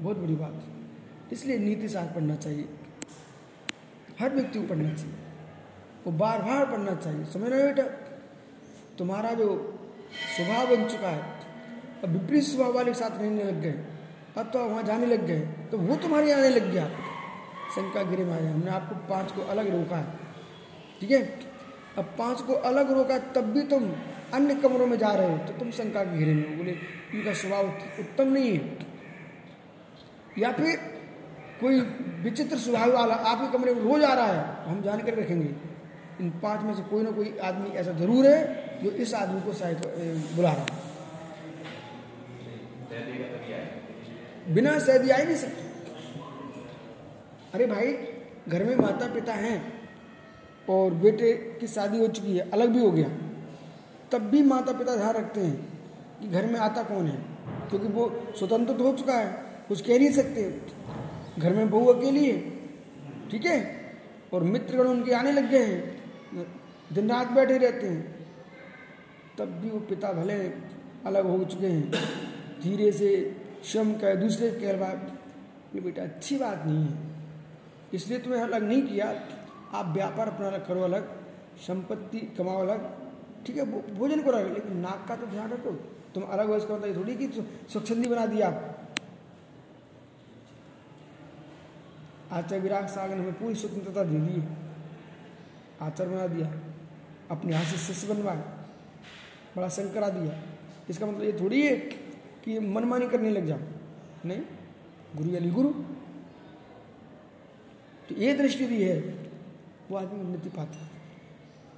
[0.00, 2.68] बहुत बड़ी बात। इसलिए नीति सार पढ़ना चाहिए।
[4.20, 5.14] हर व्यक्ति को पढ़ना चाहिए।
[6.06, 7.82] वो बार बार पढ़ना चाहिए। समझ रहे बेटा?
[8.98, 9.48] तुम्हारा जो
[10.36, 11.22] स्वभाव बन चुका है,
[12.04, 13.74] अब विपरीत स्वभाव वाले के साथ रहने लग गए,
[14.38, 15.40] अब तो वहाँ जाने लग गए
[15.70, 16.86] तो वो तुम्हारे आने लग गया।
[17.74, 20.06] शंका गिरे में आया हमने आपको पाँच को अलग रोका है।
[21.00, 21.53] ठीक है?
[21.98, 23.82] अब पाँच को अलग रोका तब भी तुम
[24.34, 26.72] अन्य कमरों में जा रहे हो तो तुम शंका घेरे में बोले,
[27.14, 27.66] इनका स्वभाव
[28.00, 28.62] उत्तम नहीं है।
[30.38, 30.76] या फिर
[31.60, 31.80] कोई
[32.22, 35.50] विचित्र स्वभाव वाला आपके कमरे में रोज आ रहा है हम जानकर रखेंगे,
[36.20, 39.52] इन पाँच में से कोई ना कोई आदमी ऐसा ज़रूर है, जो इस आदमी को
[39.54, 39.78] शायद
[40.36, 40.82] बुला रहा है।
[44.54, 45.62] बिना शायद आ ही नहीं सकते।
[47.54, 47.92] अरे भाई,
[48.48, 49.56] घर में माता पिता हैं
[50.68, 53.08] और बेटे की शादी हो चुकी है, अलग भी हो गया।
[54.12, 55.56] तब भी माता पिता ध्यान रखते हैं
[56.20, 57.16] कि घर में आता कौन है,
[57.70, 59.32] क्योंकि वो स्वतंत्र तो हो चुका है,
[59.68, 60.42] कुछ कह नहीं सकते।
[61.38, 62.38] घर में बहू अकेली है,
[63.30, 63.58] ठीक है?
[64.32, 66.46] और मित्रगण उनके आने लग गए हैं,
[66.92, 68.14] दिन रात बैठे रहते हैं।
[69.38, 70.34] तब भी वो पिता भले
[71.06, 71.90] अलग हो चुके हैं,
[72.62, 73.10] धीरे से
[73.64, 74.88] स्वयं का दूसरे कहलवा
[75.76, 76.98] बेटा, अच्छी बात नहीं है।
[77.94, 79.12] इसलिए तुम्हें अलग नहीं किया
[79.74, 81.08] आप व्यापार अपना अलग करो अलग,
[81.58, 82.86] संपत्ति कमाओ अलग,
[83.46, 83.64] ठीक है
[83.96, 85.70] भोजन करो अलग, लेकिन नाक का तो ध्यान रखो।
[86.14, 87.28] तुम अलग हो इसका मतलब थोड़ी कि
[87.72, 88.70] स्वच्छंदी बना दिया आप।
[92.32, 94.42] आचार्य विराग सागर हमें पूरी स्वतंत्रता दे दी
[95.80, 96.52] आचार्य बना दिया।
[97.30, 98.42] अपने हाथ से शिष्य बनवाए।
[99.56, 100.42] बड़ा संकरा दिया
[100.90, 101.76] इसका मतलब ये थोड़ी है
[102.44, 103.58] कि मनमानी करने लग जाओ।
[104.24, 104.42] नहीं?
[105.16, 105.68] गुरु यानी गुरु।
[108.08, 109.23] तो ये दृष्टि भी है।
[109.90, 110.90] वो आदमी उन्नति पाता है।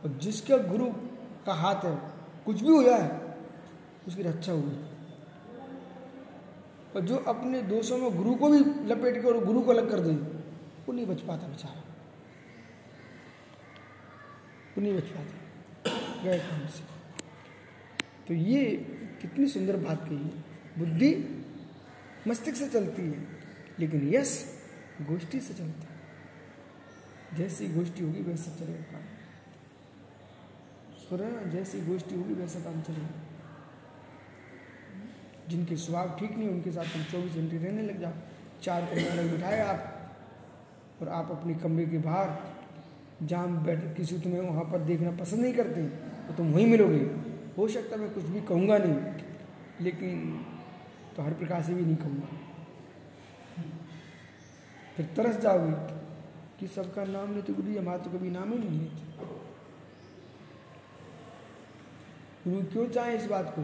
[0.05, 0.87] और जिसका गुरु
[1.47, 1.99] का हाथ है,
[2.47, 3.37] कुछ भी हो जाए
[4.09, 4.91] उसकी रक्षा हुई।
[6.97, 10.01] और जो अपने दोषों में गुरु को भी लपेट के और गुरु को अलग कर
[10.01, 10.11] दे,
[10.87, 11.83] वो नहीं बच पाता बेचारा।
[14.77, 15.47] वो नहीं बच पाता।
[16.23, 16.85] गए काम से।
[18.29, 18.67] तो ये
[19.23, 20.45] कितनी सुंदर बात कही है।
[20.79, 21.43] बुद्धि
[22.29, 23.29] मस्तिष्क से चलती है,
[23.79, 24.63] लेकिन यश
[25.03, 25.96] गोष्ठी से चलता है।
[27.35, 29.03] जैसी गोष्ठी होगी वैसा चलेगा। काम
[30.99, 33.23] सुन जैसी गोष्ठी होगी वैसा काम चलेगा।
[35.49, 38.13] जिनके स्वभाव ठीक नहीं, उनके साथ तुम चौबीस घंटे रहने लग जाओ।
[38.63, 39.93] चार कमरे अलग बिठाए आप,
[41.03, 42.29] और आप अपने कमरे के बाहर,
[43.23, 45.83] जहाँ बैठ किसी तुम्हें वहाँ पर देखना पसंद नहीं करते
[46.27, 47.05] तो तुम वहीं मिलोगे।
[47.59, 48.97] हो सकता मैं कुछ भी कहूँगा नहीं,
[49.81, 50.45] लेकिन
[51.17, 52.27] तो हर प्रकार से भी नहीं कहूँगा।
[54.97, 55.96] फिर तरस जाओगे।
[56.61, 59.17] कि सबका नाम लेते गुरु जी, हमारा तो कभी नाम ही नहीं लेते।
[62.51, 63.63] गुरु क्यों चाहे इस बात को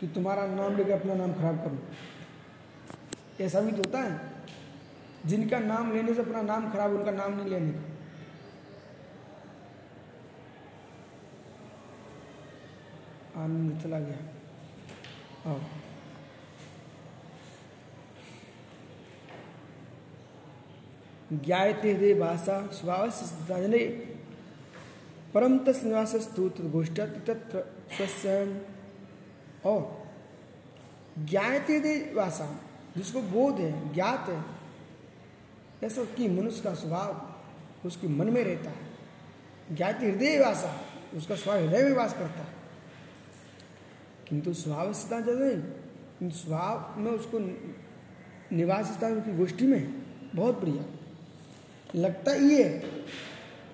[0.00, 1.78] कि तुम्हारा नाम लेकर अपना नाम खराब करो?
[3.44, 4.34] ऐसा भी तो होता है।
[5.26, 7.94] जिनका नाम लेने से अपना नाम खराब, उनका नाम नहीं लेने का।
[13.42, 14.16] आनंद चला गया।
[15.50, 15.60] आओ।
[21.34, 23.88] ज्ञाते हृदय भाषा स्वभाव से
[25.34, 28.58] परम तनिवास स्तोत्र गोष्ठा तत्र स्वयं
[29.64, 30.04] और
[31.24, 32.60] ज्ञाते हृदय भाषा,
[32.96, 34.44] जिसको बोध है, ज्ञात है
[35.86, 37.34] ऐसा कि मनुष्य का स्वभाव
[37.88, 38.94] उसके मन में रहता है।
[39.72, 40.80] ज्ञाति हृदय वासा
[41.14, 42.54] उसका स्वभाव हृदय में वास करता है।
[44.28, 45.64] किंतु स्वभाव जब
[46.22, 47.38] नहीं स्वभाव में उसको
[48.56, 50.02] निवास स्थान उसकी गोष्ठी में
[50.34, 51.03] बहुत बढ़िया।
[51.94, 52.78] लगता ये है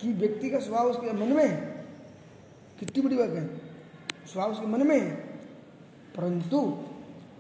[0.00, 1.85] कि व्यक्ति का स्वभाव उसके मन में है।
[2.80, 3.56] कितनी बड़ी बात है।
[4.26, 5.11] स्वभाव उसके मन में है।
[6.16, 6.85] परंतु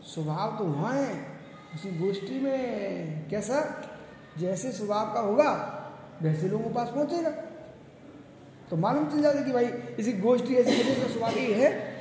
[0.02, 1.40] स्वभाव तो वहाँ है।
[1.74, 3.86] उसी गोष्ठी में कैसा?
[4.38, 5.76] जैसे स्वभाव का होगा,
[6.22, 7.30] वैसे लोगों के पास पहुंचेगा।
[8.70, 9.64] तो मालूम चल जाता कि भाई,
[9.98, 11.96] इसी गोष्ठी ऐसी स्वभाव ये है।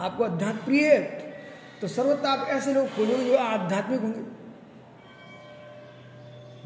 [0.00, 0.98] आपको अध्यात्म प्रिय
[1.80, 4.43] तो सर्वथा आप ऐसे लोग खोजोगे जो आध्यात्मिक होंगे।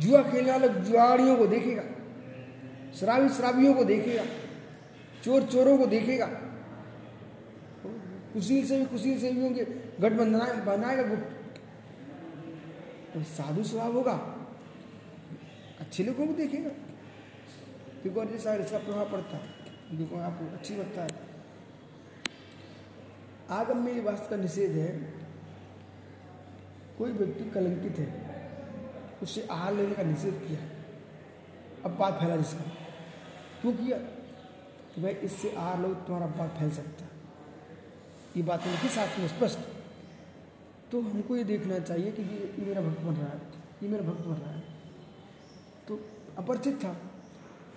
[0.00, 1.82] जुआ खेलने वाले जुआड़ियों को देखेगा
[2.94, 4.24] शराबी शराबियों को देखेगा,
[5.24, 6.26] चोर चोरों को देखेगा।
[8.34, 9.64] कुशील से भी, कुशील से भी होंगे
[10.00, 11.60] गठबंधन बनाएगा गुप्त।
[13.14, 14.12] तो साधु स्वभाव होगा,
[15.80, 16.70] अच्छे लोगों को देखेगा।
[18.20, 21.08] और जैसा इसका प्रभाव पड़ता है। देखो आपको अच्छी लगता है।
[23.50, 25.14] आगम में वास्तव का निषेध है,
[26.98, 28.27] कोई व्यक्ति कलंकित है।
[29.22, 30.60] उससे आहार लेने का निषेध किया।
[31.84, 32.64] अब बात फैला जिसका।
[33.60, 33.98] क्यों किया?
[34.94, 37.04] कि भाई इससे आहार लो तुम्हारा बात फैल सकता
[38.36, 39.58] ये बात उनके साथ में स्पष्ट
[40.92, 43.40] तो हमको ये देखना चाहिए कि ये, मेरा भक्त बन रहा है।
[43.82, 44.62] ये मेरा भक्त बन रहा है।
[45.88, 46.00] तो
[46.38, 46.92] अपरिचित था।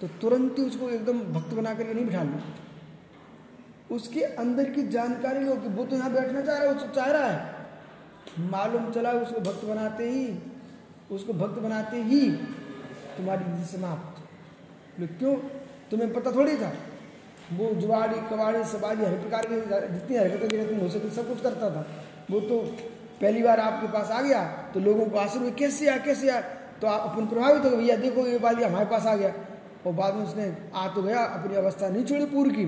[0.01, 5.45] तो तुरंत ही उसको एकदम भक्त बना करके नहीं बिठा लो उसके अंदर की जानकारी
[5.45, 9.12] हो कि वो तो यहाँ बैठना चाह रहा है वो चाह रहा है। मालूम चला
[9.12, 10.25] उसको भक्त बनाते ही
[11.12, 12.19] उसको भक्त बनाते ही
[13.17, 15.36] तुम्हारी विधि समाप्त। क्यों?
[15.91, 16.71] तुम्हें पता थोड़ी था।
[17.54, 19.56] वो जुआड़ी कवाड़ी सबाड़ी हर प्रकार की
[19.93, 21.86] जितनी हरकतें जगत में हो सकती सब कुछ करता था,
[22.32, 22.60] वो तो
[23.21, 24.43] पहली बार आपके पास आ गया
[24.74, 26.39] तो लोगों को आश्र में कैसे आ कैसे आ
[26.82, 29.34] तो आप अपन प्रभावित हो भैया, देखो, ये बात हमारे पास आ गया।
[29.88, 30.45] और बाद में उसने
[30.76, 32.65] आ तो गया, अपनी अवस्था नहीं छोड़ी पूरी की।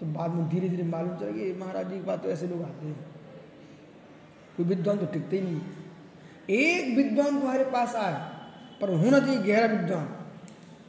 [0.00, 2.62] तो बाद में धीरे धीरे मालूम चला कि महाराज जी की बात तो ऐसे लोग
[2.62, 2.96] आते हैं।
[4.56, 5.60] कोई विद्वान तो टिकते ही नहीं।
[6.52, 8.14] एक विद्वान तुम्हारे पास आए,
[8.80, 10.06] पर होना चाहिए गहरा विद्वान।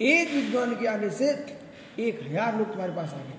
[0.03, 1.27] एक विद्वान के आने से
[1.99, 3.37] एक हज़ार लोग तुम्हारे पास आ गए।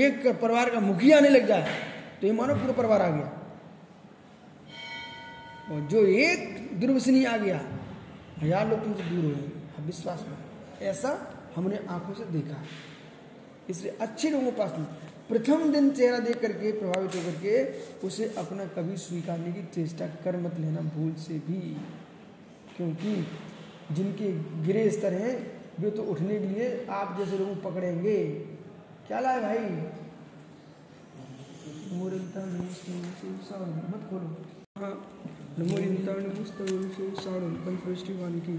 [0.00, 1.64] एक परिवार का मुखिया आने लग जाए
[2.20, 3.28] तो ये मानो पूरा परिवार आ गया।
[5.68, 6.40] और जो एक
[6.80, 7.60] दुर्वसनी आ गया,
[8.42, 10.36] हज़ार लोग तुमसे दूर हो गए। विश्वास में,
[10.82, 11.10] ऐसा
[11.56, 12.66] हमने आँखों से देखा। है
[13.70, 14.86] इसलिए अच्छे लोगों पास नहीं।
[15.28, 17.64] प्रथम दिन चेहरा देख करके प्रभावित होकर के
[18.06, 21.60] उसे अपना कभी स्वीकारने की चेष्टा कर मत लेना भूल से भी।
[22.76, 23.26] क्योंकि
[23.94, 28.24] जिनके गिरे स्तर हैं वे तो उठने के लिए आप जैसे लोग पकड़ेंगे।
[29.08, 29.58] क्या लाए भाई?
[33.88, 34.36] मत खोलो।
[38.40, 38.52] की।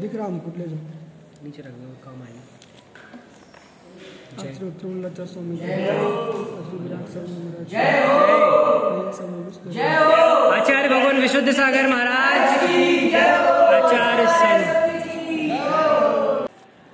[0.00, 2.51] दिख रहा हमको ले जाओ। नीचे रख दो काम आएगा।
[10.52, 12.40] आचार्य भगवान विशुद्ध सागर महाराज
[13.74, 14.62] आचार्य संघ।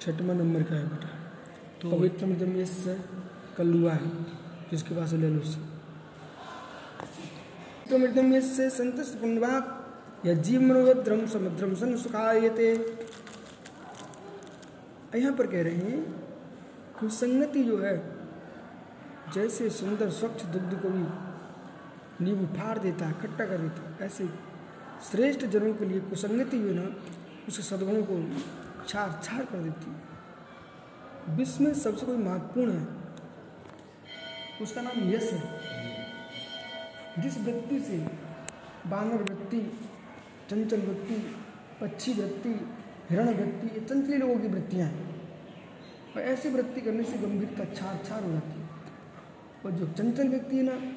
[0.01, 1.09] छठवा नंबर का है बेटा।
[1.83, 2.95] तो पवित्र मतलब ये से
[3.57, 4.11] कल्लुआ है।
[4.71, 5.61] जिसके पास ले लो उससे
[7.91, 7.99] तो
[8.33, 9.53] ये से संतस पुण्यवा
[10.27, 12.69] या जीव मनोभद्रम समुद्रम सन सुखायते
[15.15, 16.01] यहाँ पर कह रहे हैं
[17.01, 17.97] कुसंगति जो है,
[19.35, 24.29] जैसे सुंदर स्वच्छ दुग्ध को भी नींबू फाड़ देता है खट्टा कर देता है, ऐसे
[25.11, 26.87] श्रेष्ठ जनों के लिए कुसंगति जो ना
[27.49, 28.17] उसके सदगुणों को
[28.89, 32.87] छार छार कर देती है। विश्व में सबसे कोई महत्वपूर्ण है,
[34.63, 35.43] उसका नाम यश है।
[37.23, 37.99] जिस व्यक्ति से
[38.87, 39.61] बानर वृत्ति
[40.51, 41.15] चंचल व्यक्ति,
[41.81, 42.49] पक्षी व्यक्ति,
[43.11, 45.18] हिरण व्यक्ति, ये चंचली लोगों की वृत्तियाँ हैं।
[46.19, 48.69] और ऐसी वृत्ति करने से गंभीरता छार छार हो जाती है।
[49.65, 50.95] और जो चंचल व्यक्ति है ना,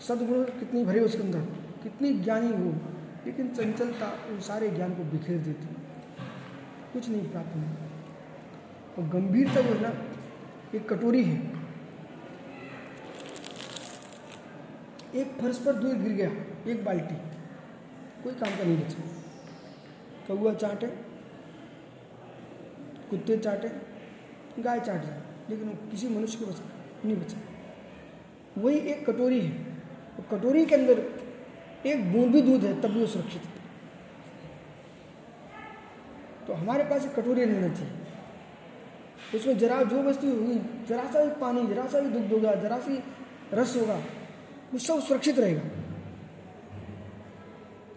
[0.00, 1.40] सदगुण कितनी भरे उसके अंदर,
[1.82, 2.70] कितनी ज्ञानी हो,
[3.26, 5.74] लेकिन चंचलता उन सारे ज्ञान को बिखेर देती है।
[6.92, 7.68] कुछ नहीं प्राप्त नहीं
[8.98, 9.92] और गंभीरता जो है ना,
[10.74, 11.36] एक कटोरी है।
[15.14, 16.30] एक फर्श पर दूध गिर गया,
[16.72, 17.14] एक बाल्टी।
[18.22, 19.02] कोई काम का नहीं बचा।
[20.26, 20.86] कौआ चाटे,
[23.10, 23.89] कुत्ते चाटे
[24.60, 26.64] गाय चाट जाए लेकिन वो किसी मनुष्य को बचा,
[27.04, 27.38] नहीं बचा।
[28.58, 29.52] वही एक कटोरी है।
[30.16, 31.20] वो कटोरी के अंदर
[31.86, 33.60] एक बूंद भी दूध है, तब भी वो सुरक्षित है।
[36.46, 37.92] तो हमारे पास एक कटोरी रहना चाहिए।
[39.34, 42.78] उसमें जरा जो वस्तु होगी, जरा सा भी पानी, जरा सा भी दुग्ध होगा जरा
[42.78, 43.02] सी
[43.52, 43.96] रस होगा,
[44.72, 45.62] वो सब सुरक्षित रहेगा।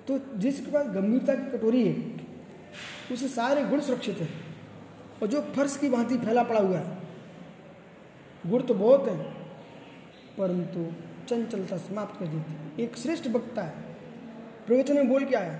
[0.07, 2.11] तो जिसके पास गंभीरता की कटोरी है,
[3.11, 4.42] उसे सारे गुण सुरक्षित है।
[5.23, 6.97] और जो फर्श की भांति फैला पड़ा हुआ है।
[8.43, 9.17] गुण तो बहुत है,
[10.37, 10.85] परंतु
[11.27, 13.73] चंचलता समाप्त कर देती है। एक श्रेष्ठ वक्ता है।
[14.67, 15.53] प्रवचन में बोल के आया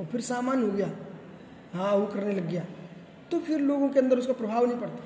[0.00, 0.90] और फिर सामान्य हो गया।
[1.74, 2.64] हाँ वो करने लग गया।
[3.30, 5.04] तो फिर लोगों के अंदर उसका प्रभाव नहीं पड़ता।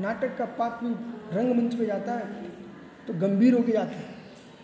[0.00, 0.86] नाटक का पात्र
[1.32, 2.42] रंगमंच पे जाता है
[3.06, 4.04] तो गंभीर होके जाता है।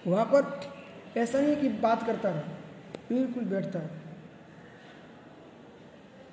[0.06, 2.42] वहाँ पर ऐसा नहीं कि बात करता रहे,
[3.08, 4.07] बिल्कुल बैठता है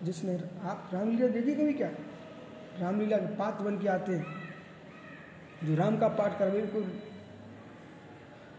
[0.04, 1.90] जिसने आप रामलीला देखी कभी क्या?
[2.80, 4.26] रामलीला के पात्र बन के आते हैं।
[5.64, 7.00] जो राम का पाठ कर बिल्कुल।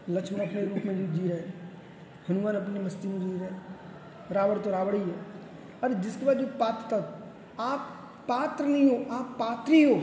[0.09, 1.39] लक्ष्मण अपने रूप में जी रहे
[2.29, 3.49] हनुमान अपनी मस्ती में जी रहे
[4.31, 5.15] रावण तो रावण ही है।
[5.83, 7.27] अरे, जिसके बाद जो पात्र था,
[7.63, 7.79] आप
[8.27, 10.01] पात्र नहीं हो, आप पात्री हो।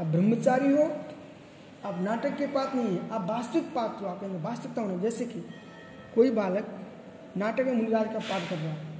[0.00, 0.82] आप ब्रह्मचारी हो,
[1.84, 5.40] आप नाटक के पात्र नहीं है, आप वास्तविक पात्र हो। आप वास्तविकता होना, जैसे कि
[6.14, 6.86] कोई बालक
[7.36, 8.93] नाटक में मुनिराज का पाठ कर रहा है।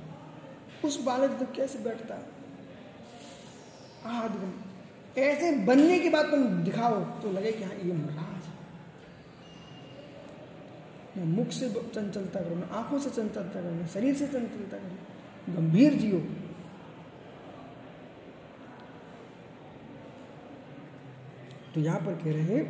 [0.85, 2.15] उस बालक तो कैसे बैठता?
[4.07, 8.49] है ऐसे बनने की बात तुम दिखाओ तो लगे कि हाँ ये महाराज
[11.19, 15.55] ना मुख से चंचलता करो ना आँखों से चंचलता करो ना शरीर से चंचलता करो,
[15.55, 16.19] गंभीर जियो।
[21.75, 22.65] तो यहाँ पर कह रहे हैं,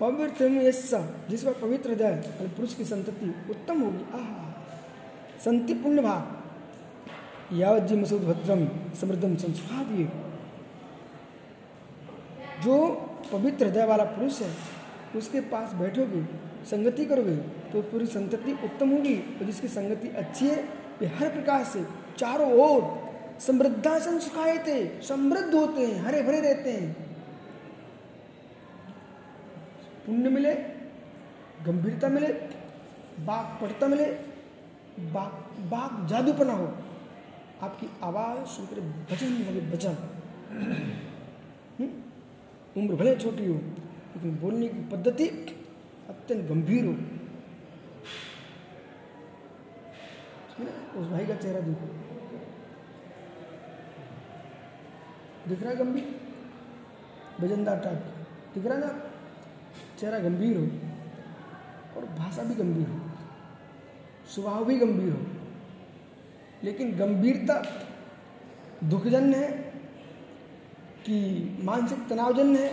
[0.00, 2.12] पवित्र में जिस पर पवित्र हृदय
[2.56, 4.28] पुरुष की संतति उत्तम होगी। आह
[5.40, 6.40] संति पुण्य भाग
[7.52, 8.66] यावज्जी मसूद भद्रम
[9.00, 10.08] समृद्धम संस्कार दिए
[12.64, 12.78] जो
[13.32, 14.50] पवित्र हृदय वाला पुरुष है,
[15.16, 16.22] उसके पास बैठोगे,
[16.66, 17.36] संगति करोगे
[17.72, 20.56] तो पूरी संतति उत्तम होगी और जिसकी संगति अच्छी है,
[21.00, 21.84] वे हर प्रकार से
[22.18, 22.80] चारों ओर
[23.40, 26.92] समृद्धा संस्काए थे समृद्ध होते हैं हरे भरे रहते हैं।
[30.06, 30.54] पुण्य मिले,
[31.66, 32.28] गंभीरता मिले
[33.26, 34.06] बाघ पटता मिले
[35.12, 35.30] बाघ
[35.70, 36.66] बाघ जादूपना हो
[37.62, 39.94] आपकी आवाज़ सुनकर भजन लगे भजन।
[41.80, 42.02] हम्म?
[42.76, 45.28] उम्र भले छोटी हो, लेकिन बोलने की पद्धति
[46.08, 46.92] अत्यंत गंभीर हो।
[51.00, 51.86] उस भाई का चेहरा देखो।
[55.48, 56.20] दिख रहा गंभीर?
[57.40, 58.22] भजनदार टाइप का।
[58.54, 59.10] दिख रहा ना?
[59.98, 60.64] चेहरा गंभीर हो
[61.96, 63.00] और भाषा भी गंभीर हो।
[64.28, 65.41] स्वभाव भी गंभीर हो।
[66.64, 67.62] लेकिन गंभीरता
[68.84, 69.50] दुखजन्य है
[71.06, 71.16] कि
[71.62, 72.72] मानसिक तनावजन्य है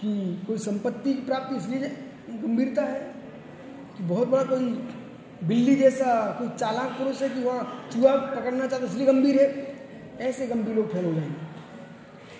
[0.00, 1.88] कि कोई संपत्ति की प्राप्ति इसलिए
[2.30, 3.00] गंभीरता है
[3.96, 4.64] कि बहुत बड़ा कोई
[5.44, 9.70] बिल्ली जैसा कोई चालाक पुरुष है कि वहाँ चूहा पकड़ना चाहता इसलिए गंभीर है।
[10.20, 11.36] ऐसे गंभीर लोग फेल हो जाएँगे।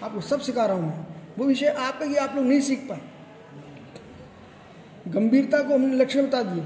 [0.05, 1.07] आपको सब सिखा रहा हूँ मैं।
[1.39, 3.01] वो विषय आपका कि आप लोग नहीं सीख पाए।
[5.09, 6.65] गंभीरता को हमने लक्ष्य बता दिए।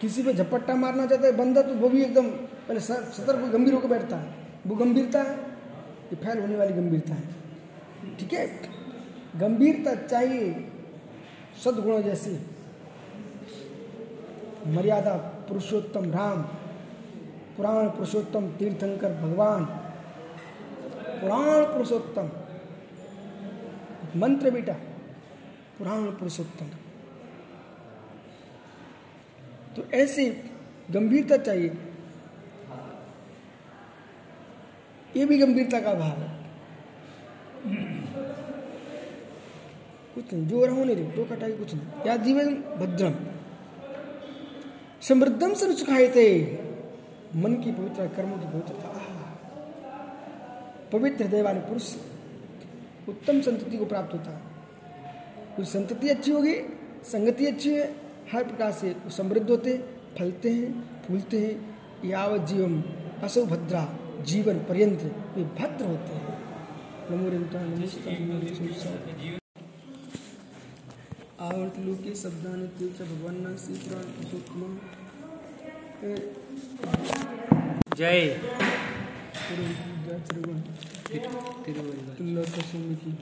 [0.00, 2.28] किसी पे झपट्टा मारना चाहता है, बंदा तो वो भी एकदम
[2.68, 4.34] पहले सतर्क गंभीर होकर बैठता है।
[4.66, 5.36] वो गंभीरता है,
[6.12, 8.46] ये फैल होने वाली गंभीरता है। ठीक है?
[9.36, 10.72] गंभीरता चाहिए,
[11.64, 12.30] सदगुण जैसे।
[14.66, 15.14] मर्यादा,
[15.48, 16.42] पुरुषोत्तम राम,
[17.56, 19.64] पुराण पुरुषोत्तम तीर्थंकर भगवान,
[21.20, 22.30] पुराण पुरुषोत्तम।
[24.16, 24.72] मंत्र बेटा,
[25.78, 26.66] पुराण पुरुषोत्तम।
[29.76, 30.44] तो ऐसे
[30.90, 31.78] गंभीरता चाहिए।
[35.16, 36.40] ये भी गंभीरता का भाव है।
[40.14, 43.14] कुछ नहीं, जो रहो नहीं दो कटाई कुछ नहीं। या जीवन भद्रम।
[45.02, 46.54] समृद्धम से सुखाए थे।
[47.36, 48.88] मन की पवित्र, कर्मों की पवित्रता।
[50.92, 51.96] पवित्र देवान पुरुष
[53.08, 54.40] उत्तम संतति को प्राप्त होता। है
[55.56, 56.54] कुछ संतति अच्छी होगी,
[57.04, 57.99] संगति अच्छी है।
[58.32, 59.84] हर प्रकार से समृद्ध होते
[60.18, 62.82] फलते हैं फूलते हैं। यावत जीवन
[63.22, 65.02] असो भद्रा जीवन पर्यंत
[65.36, 66.40] वे भद्र होते हैं।
[71.40, 74.76] आवर्त लोके शब्दान तीर्थ भगवान श्री पुराण
[77.96, 78.40] जय।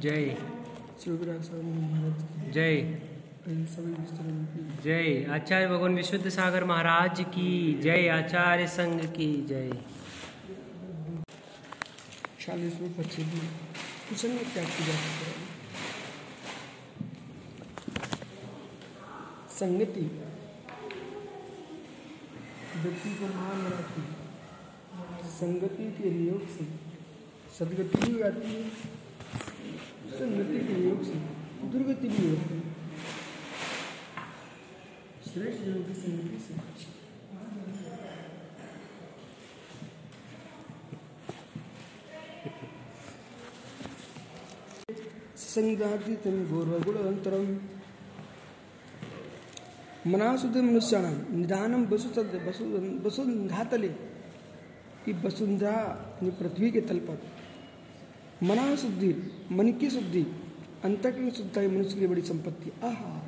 [0.02, 0.36] जय।
[2.52, 3.17] जय।
[4.84, 9.72] जय आचार्य भगवान विशुद्ध सागर महाराज की जय, आचार्य संघ की जय।
[12.40, 13.26] चालीस पच्चीस
[19.50, 20.20] संगति।
[22.76, 24.16] व्यक्ति को महान बनाती है।
[25.28, 26.64] संगति के योग से।
[27.58, 28.70] सदगति भी आती है।
[30.18, 31.14] संगति के योग से।
[31.66, 32.67] दुर्गति भी होती है।
[45.38, 47.58] संग्राहितं घोरगुणवन्तरं
[50.10, 52.64] मनासुदे मनुष्याणां निदानं वसु वसु
[53.08, 53.88] वसुंधातले
[55.04, 55.76] कि वसुंधरा
[56.22, 57.22] पृथ्वी के तल पर
[58.42, 59.14] मना शुद्धि
[59.50, 60.22] मन की शुद्धि
[60.84, 63.27] अंतकरण शुद्धता मनुष्य की बड़ी संपत्ति। आहा।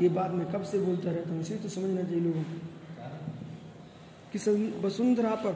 [0.00, 2.56] ये बात मैं कब से बोलता रहता हूँ इसे तो समझना चाहिए लोगों को।
[4.32, 4.38] कि
[4.80, 5.54] वसुंधरा पर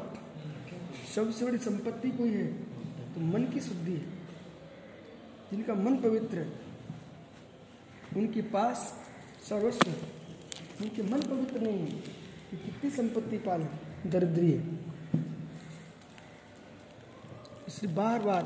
[1.15, 2.47] सबसे बड़ी संपत्ति कोई है
[3.15, 4.19] तो मन की शुद्धि है।
[5.51, 6.53] जिनका मन पवित्र है,
[8.17, 8.95] उनके पास
[9.49, 9.97] सर्वस्व है।
[10.81, 11.87] उनके मन पवित्र नहीं है
[12.51, 14.11] कि कितनी संपत्ति पाल है?
[14.11, 14.63] दरिद्री है।
[17.69, 18.45] इसलिए बार बार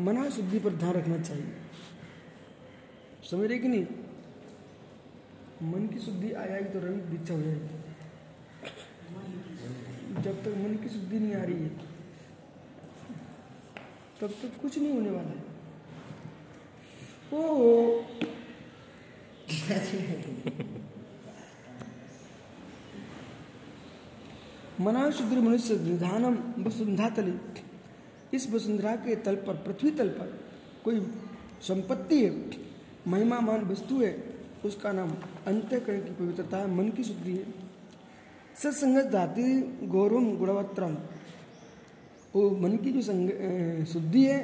[0.00, 1.52] मना शुद्धि पर ध्यान रखना चाहिए।
[3.30, 3.86] समझ रहे कि नहीं?
[5.64, 7.68] मन की शुद्धि आ जाएगी तो रंग दीक्षा हो जाएगी।
[10.22, 11.68] जब तक मन की शुद्धि नहीं आ रही है,
[14.20, 15.42] तब तक कुछ नहीं होने वाला है।
[17.32, 17.40] ओ
[24.80, 27.32] मना शुद्र मनुष्य निधानम वसुंधा तले
[28.34, 30.28] इस वसुंधरा के तल पर, पृथ्वी तल पर
[30.84, 31.00] कोई
[31.62, 32.30] संपत्ति है
[33.08, 34.12] महिमामान वस्तु है
[34.64, 35.10] उसका नाम
[35.46, 37.44] अंत्यकरण की पवित्रता है, मन की शुद्धि है।
[38.56, 39.42] सत्संगत धाति
[39.84, 40.96] गौरव गुणवत्रम
[42.34, 43.30] वो मन की जो संग
[43.86, 44.40] शुद्धि है,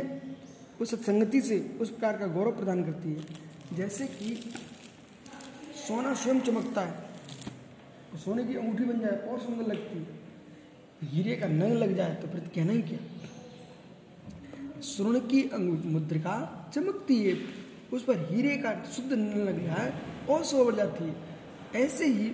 [0.80, 4.34] वो सत्संगति से उस प्रकार का गौरव प्रदान करती है। जैसे कि
[5.78, 7.08] सोना स्वयं चमकता है
[8.12, 10.04] तो सोने की अंगूठी बन जाए, और सुंदर लगती है।
[11.02, 12.98] हीरे का नंग लग जाए तो फिर कहना ही क्या?
[14.82, 15.42] स्वर्ण की
[15.86, 16.34] मुद्रिका
[16.74, 17.34] चमकती है।
[17.92, 19.92] उस पर हीरे का शुद्ध लग जाए
[20.30, 21.14] और सोवर जाती है।
[21.76, 22.30] ऐसे ही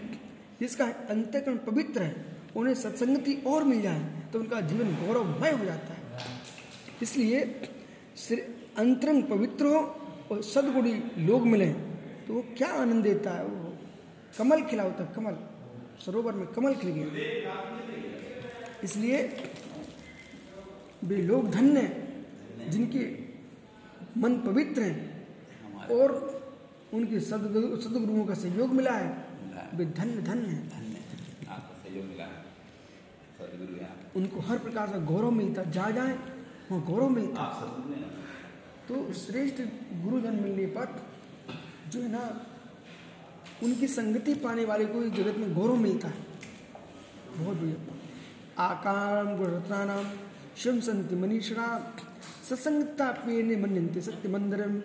[0.60, 2.24] जिसका अंतकरण पवित्र है,
[2.56, 4.00] उन्हें सत्संगति और मिल जाए
[4.32, 6.00] तो उनका जीवन गौरवमय हो जाता है।
[7.02, 7.40] इसलिए
[8.78, 9.80] अंतरंग पवित्र हो
[10.30, 11.66] और सदगुणी लोग मिले
[12.26, 13.72] तो वो क्या आनंद देता है वो?
[14.38, 15.36] कमल खिला होता कमल।
[16.04, 17.06] सरोवर में कमल खिल गया।
[18.84, 19.18] इसलिए
[21.04, 21.80] वे लोग धन्य
[22.68, 23.04] जिनके
[24.20, 25.15] मन पवित्र हैं।
[25.90, 26.10] और
[26.94, 29.26] उनकी सदगुरु सदगुरुओं का सहयोग मिला है।
[29.74, 30.86] वे धन्य धन्य हैं।
[34.16, 36.18] उनको हर प्रकार का गौरव मिलता जा जाए
[36.70, 37.44] वहाँ गौरव मिलता।
[38.88, 39.60] तो श्रेष्ठ
[40.04, 41.02] गुरुजन मिलने पर
[41.88, 42.46] जो है ना
[43.62, 46.14] उनकी संगति पाने वाले को जगत में गौरव मिलता है।
[47.36, 50.06] बहुत बढ़िया। आकार गुणरत्नाम
[50.56, 51.94] शिव संत मनीषणा
[52.48, 54.78] सत्संगता पेने मनते सत्य मंदिरम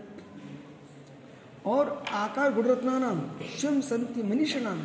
[1.66, 3.20] और आकार गुणरत्ना नाम
[3.60, 4.80] स्वयं शिव मनीष नाम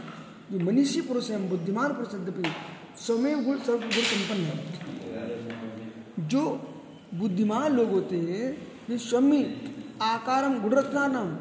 [0.52, 2.42] जो मनीषी पुरुष है, बुद्धिमान पुरुष यद्यपि
[2.98, 6.42] स्वमेव गुण, सर्व गुण संपन्न है। जो
[7.14, 8.56] बुद्धिमान लोग होते हैं,
[8.88, 9.42] वे स्वमी
[10.02, 11.36] आकारम गुणरत्नाम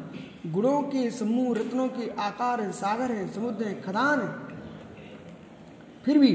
[0.52, 4.28] गुणों के समूह, रत्नों के आकार है, सागर है, समुद्र है, खदान है।
[6.04, 6.32] फिर भी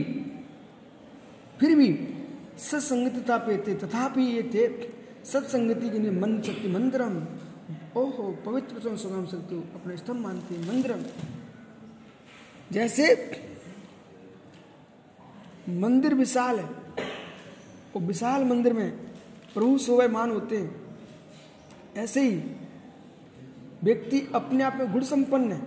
[1.59, 1.87] फिर भी
[2.59, 4.67] सत्संगतता पे थे, तथापि ये थे
[5.25, 7.19] सत्संगति के लिए मन शक्ति मंदिरम
[7.97, 11.03] ओहो, पवित्र सुगम शक्ति अपने स्तंभ मानते मंदिरम
[12.71, 13.07] जैसे
[15.69, 16.65] मंदिर विशाल है,
[17.93, 18.91] वो विशाल मंदिर में
[19.53, 20.71] प्रभु शोभामान होते हैं।
[21.97, 22.35] ऐसे ही
[23.83, 25.61] व्यक्ति अपने आप में गुण संपन्न है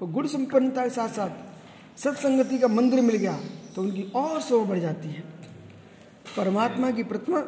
[0.00, 3.38] तो गुण संपन्नता के साथ साथ सत्संगति का मंदिर मिल गया
[3.74, 5.22] तो उनकी और शोभा बढ़ जाती है।
[6.36, 7.44] परमात्मा की प्रतिमा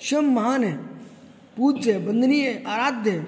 [0.00, 0.99] शिव महान है
[1.56, 3.24] पूज्य, वंदनीय, आराध्य।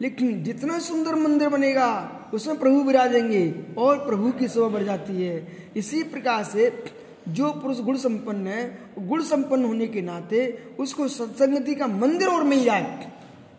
[0.00, 5.56] लेकिन जितना सुंदर मंदिर बनेगा, उसमें प्रभु विराजेंगे और प्रभु की शोभा बढ़ जाती है।
[5.76, 6.84] इसी प्रकार से
[7.28, 12.42] जो पुरुष गुण संपन्न है गुण संपन्न होने के नाते उसको सत्संगति का मंदिर और
[12.42, 13.12] मिल जाए।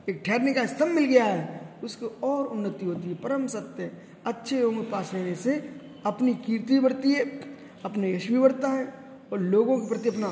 [0.09, 3.91] एक ठहरने का स्तंभ मिल गया है, उसको और उन्नति होती है। परम सत्य,
[4.25, 5.71] अच्छे के पास रहने से
[6.05, 7.25] अपनी कीर्ति बढ़ती है,
[7.85, 8.93] अपने यश भी बढ़ता है
[9.33, 10.27] और लोगों के प्रति अपना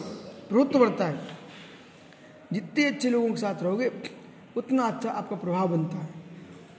[0.50, 1.43] प्रभुत्व बढ़ता है।
[2.54, 3.92] जितने अच्छे लोगों के साथ रहोगे,
[4.58, 6.10] उतना अच्छा आपका प्रभाव बनता है।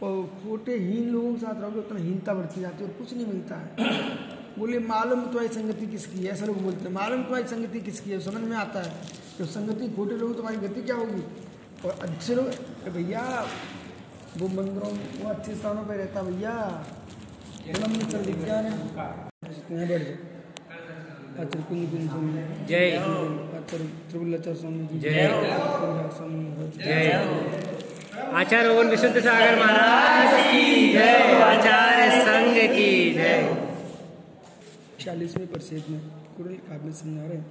[0.03, 3.27] और छोटे हीन लोगों के साथ रहोगे, उतना हीनता बढ़ती जाती है और कुछ नहीं
[3.27, 3.75] मिलता है।
[4.59, 6.33] बोले मालूम तुम्हारी संगति किसकी है?
[6.33, 8.21] ऐसा लोग बोलते हैं, मालूम तुम्हारी संगति किसकी है?
[8.21, 8.93] समझ में आता है।
[9.39, 11.23] जब संगति खोटे लोग, तुम्हारी गति क्या होगी?
[11.85, 12.47] और अच्छे लोग
[12.89, 13.47] भैया,
[14.39, 16.87] वो मंदिरों, वो अच्छे स्थानों पर रहता भैया।
[18.19, 18.89] विज्ञान है।
[21.37, 21.57] बैठ
[22.67, 23.54] जय।
[26.79, 27.13] जय
[28.35, 33.43] आचार्य भगवान विशुद्ध सागर महाराज की जय आचार्य संघ की जय
[35.01, 36.01] छियालीसवें परिषद में
[36.37, 37.43] कुरल काव्य समझा रहे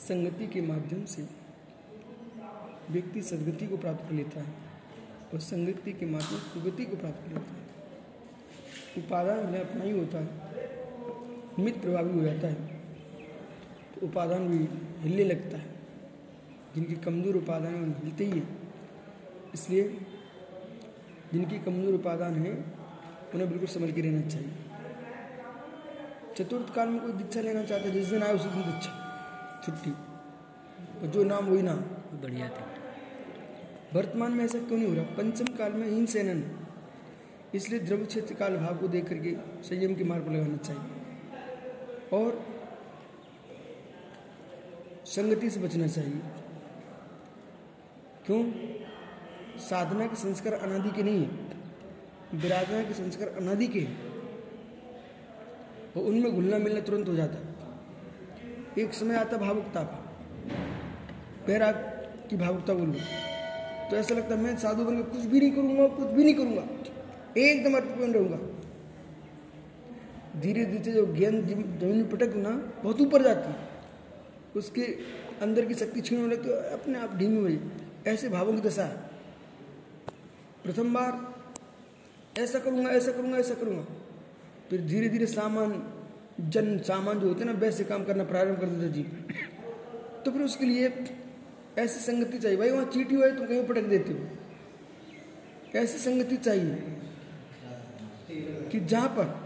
[0.00, 1.26] संगति के माध्यम से
[2.90, 4.54] व्यक्ति सदगति को प्राप्त कर लेता है
[5.34, 7.62] और संगति के माध्यम से कुगति को प्राप्त कर लेता है
[8.98, 12.73] उपादान अपना ही होता है मित प्रभावी हो जाता है
[14.04, 14.58] उपादान भी
[15.02, 15.72] हिलने लगता है।
[16.74, 18.46] जिनकी कमज़ोर उपादान है हिलते ही है।
[19.54, 19.84] इसलिए
[21.32, 22.52] जिनकी कमज़ोर उपादान है
[23.34, 24.52] उन्हें बिल्कुल समझ के रहना चाहिए।
[26.36, 28.92] चतुर्थ काल में कोई दीक्षा लेना चाहता है जिस दिन आए उसी दिन दीक्षा।
[29.64, 29.90] छुट्टी।
[31.00, 31.78] और जो नाम वही नाम।
[32.22, 32.64] बढ़िया थे।
[33.94, 35.04] वर्तमान में ऐसा क्यों नहीं हो रहा?
[35.16, 36.42] पंचम काल में हीन सेनन।
[37.54, 40.82] इसलिए द्रव्य क्षेत्र काल भाव को देख करके संयम के मार्ग पर लगाना चाहिए।
[42.12, 42.53] और
[45.06, 46.20] संगति से बचना चाहिए।
[48.26, 48.52] क्यों?
[49.58, 51.30] साधना के संस्कार अनादि के नहीं है।
[52.34, 54.08] विराधना के संस्कार अनादि के हैं।
[55.96, 57.54] और उनमें घुलना मिलना तुरंत हो जाता है।
[58.78, 60.12] एक समय आता भावुकता का।
[61.46, 61.74] बैराग
[62.30, 62.92] की भावुकता बोल
[63.90, 66.34] तो ऐसा लगता है, मैं साधु बन के कुछ भी नहीं करूँगा, कुछ भी नहीं
[66.34, 66.62] करूँगा।
[67.40, 68.38] एकदम अर्पण रहूँगा।
[70.40, 71.46] धीरे धीरे जो ज्ञान
[71.78, 72.50] ज़मीन पटक ना,
[72.82, 73.73] बहुत ऊपर जाती है।
[74.56, 74.82] उसके
[75.42, 77.60] अंदर की शक्ति छीन होने तो अपने आप ढीमी हुई।
[78.06, 78.96] ऐसे भावों की दशा। है
[80.64, 81.34] प्रथम बार,
[82.38, 83.82] ऐसा करूँगा ऐसा करूँगा ऐसा करूँगा।
[84.70, 85.82] फिर धीरे धीरे सामान,
[86.40, 89.02] जन सामान जो होते हैं ना, वैसे काम करना प्रारंभ कर देते जी।
[90.24, 91.04] तो फिर उसके लिए
[91.78, 94.18] ऐसी संगति चाहिए। भाई, वहाँ चीटी हुआ है, तुम कहीं पटक देते हो।
[95.78, 96.74] ऐसी संगति चाहिए
[98.70, 99.44] कि जहाँ पर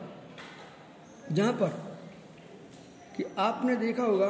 [1.32, 1.68] जहाँ पर
[3.16, 4.26] कि आपने देखा होगा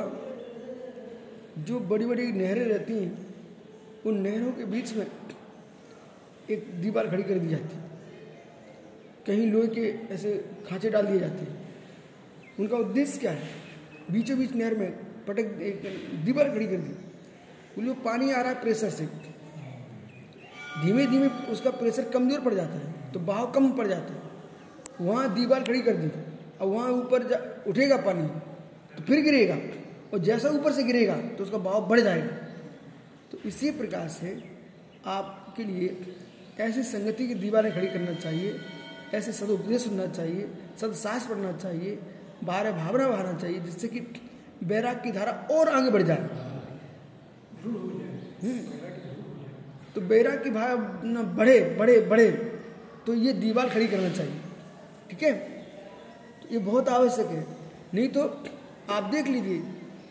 [1.59, 3.27] जो बड़ी बड़ी नहरें रहती हैं,
[4.07, 5.07] उन नहरों के बीच में
[6.51, 7.87] एक दीवार खड़ी कर दी जाती है।
[9.27, 10.33] कहीं लोहे के ऐसे
[10.69, 11.57] खांचे डाल दिए जाते हैं।
[12.61, 13.49] उनका उद्देश्य क्या है?
[14.11, 14.91] बीचों बीच नहर में
[15.27, 15.83] पटक एक
[16.25, 16.93] दीवार खड़ी कर दी।
[17.75, 19.07] बोलिए, पानी आ रहा है प्रेशर से।
[20.83, 25.35] धीमे धीमे उसका प्रेशर कमज़ोर पड़ जाता है तो बहाव कम पड़ जाता है। वहाँ
[25.35, 26.09] दीवार खड़ी कर दी।
[26.61, 28.27] और वहाँ ऊपर जा, उठेगा पानी
[28.97, 29.57] तो फिर गिरेगा।
[30.13, 32.33] और जैसा ऊपर से गिरेगा तो उसका भाव बढ़ जाएगा।
[33.33, 34.43] तो इसी प्रकार से
[35.07, 36.15] आपके लिए
[36.61, 38.55] ऐसी संगति की दीवारें खड़ी करना चाहिए,
[39.15, 40.49] ऐसे सदुपदेश सुनना चाहिए,
[40.81, 41.99] सदसाहस पढ़ना चाहिए,
[42.45, 44.01] बारह भावना बहाना चाहिए, जिससे कि
[44.65, 46.29] बैराग की धारा और आगे बढ़ जाए।
[47.65, 48.59] हम्म।
[49.95, 52.31] तो बैराग की भावना बढ़े बढ़े बढ़े
[53.07, 54.41] तो ये दीवार खड़ी करना चाहिए।
[55.11, 55.33] ठीक है?
[56.43, 57.47] तो ये बहुत आवश्यक है।
[57.95, 58.23] नहीं तो
[58.91, 59.63] आप देख लीजिए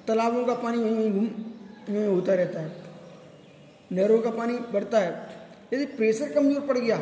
[0.07, 2.71] तालाबों का पानी वहीं वहीं घूम होता रहता है।
[3.91, 5.11] नहरों का पानी बढ़ता है।
[5.73, 6.97] यदि प्रेशर कमज़ोर पड़ गया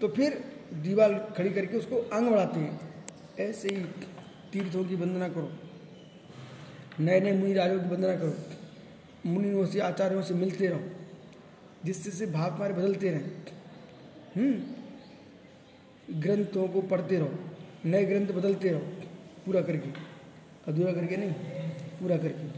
[0.00, 0.44] तो फिर
[0.74, 3.04] दीवार खड़ी करके उसको आंग बढ़ाते हैं।
[3.40, 3.84] ऐसे ही
[4.52, 5.50] तीर्थों की वंदना करो।
[7.00, 8.34] नए नए मुनि राजों की वंदना करो।
[9.26, 10.80] मुनियों से, आचार्यों से मिलते रहो।
[11.84, 13.30] जिससे से भाव हमारे बदलते रहें।
[14.36, 17.30] हम्म। ग्रंथों को पढ़ते रहो।
[17.84, 18.80] नए ग्रंथ बदलते रहो।
[19.46, 19.90] पूरा करके।
[20.68, 21.34] अधूरा करके नहीं।
[22.00, 22.48] पूरा करके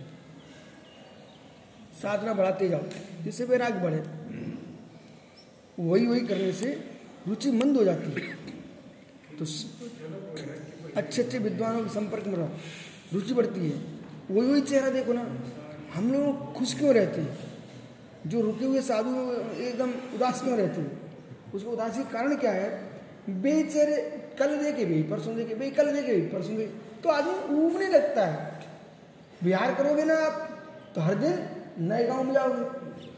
[2.01, 2.83] साधना बढ़ाते जाओ,
[3.23, 4.03] जिससे वैराग बढ़े।
[5.79, 6.73] वही वही करने से
[7.29, 8.35] रुचि मंद हो जाती है।
[9.39, 9.45] तो
[10.97, 12.49] अच्छे अच्छे विद्वानों के संपर्क में रहो,
[13.13, 13.77] रुचि बढ़ती है।
[14.31, 15.27] वही वही चेहरा देखो ना,
[15.95, 17.39] हम लोग खुश क्यों रहते हैं?
[18.27, 19.11] जो रुके हुए साधु
[19.63, 21.01] एकदम उदास क्यों रहते हैं?
[21.55, 22.71] उसका उदासी कारण क्या है?
[23.43, 23.97] बेचेरे
[24.39, 28.27] कल देखे भी, परसों देखे भाई कल देखे भी, परसों देखे तो आदमी ऊबने लगता
[28.27, 28.52] है।
[29.45, 30.49] बिहार करोगे ना आप
[30.95, 31.39] तो हर दिन
[31.81, 32.65] नए गाँव में जाओगे,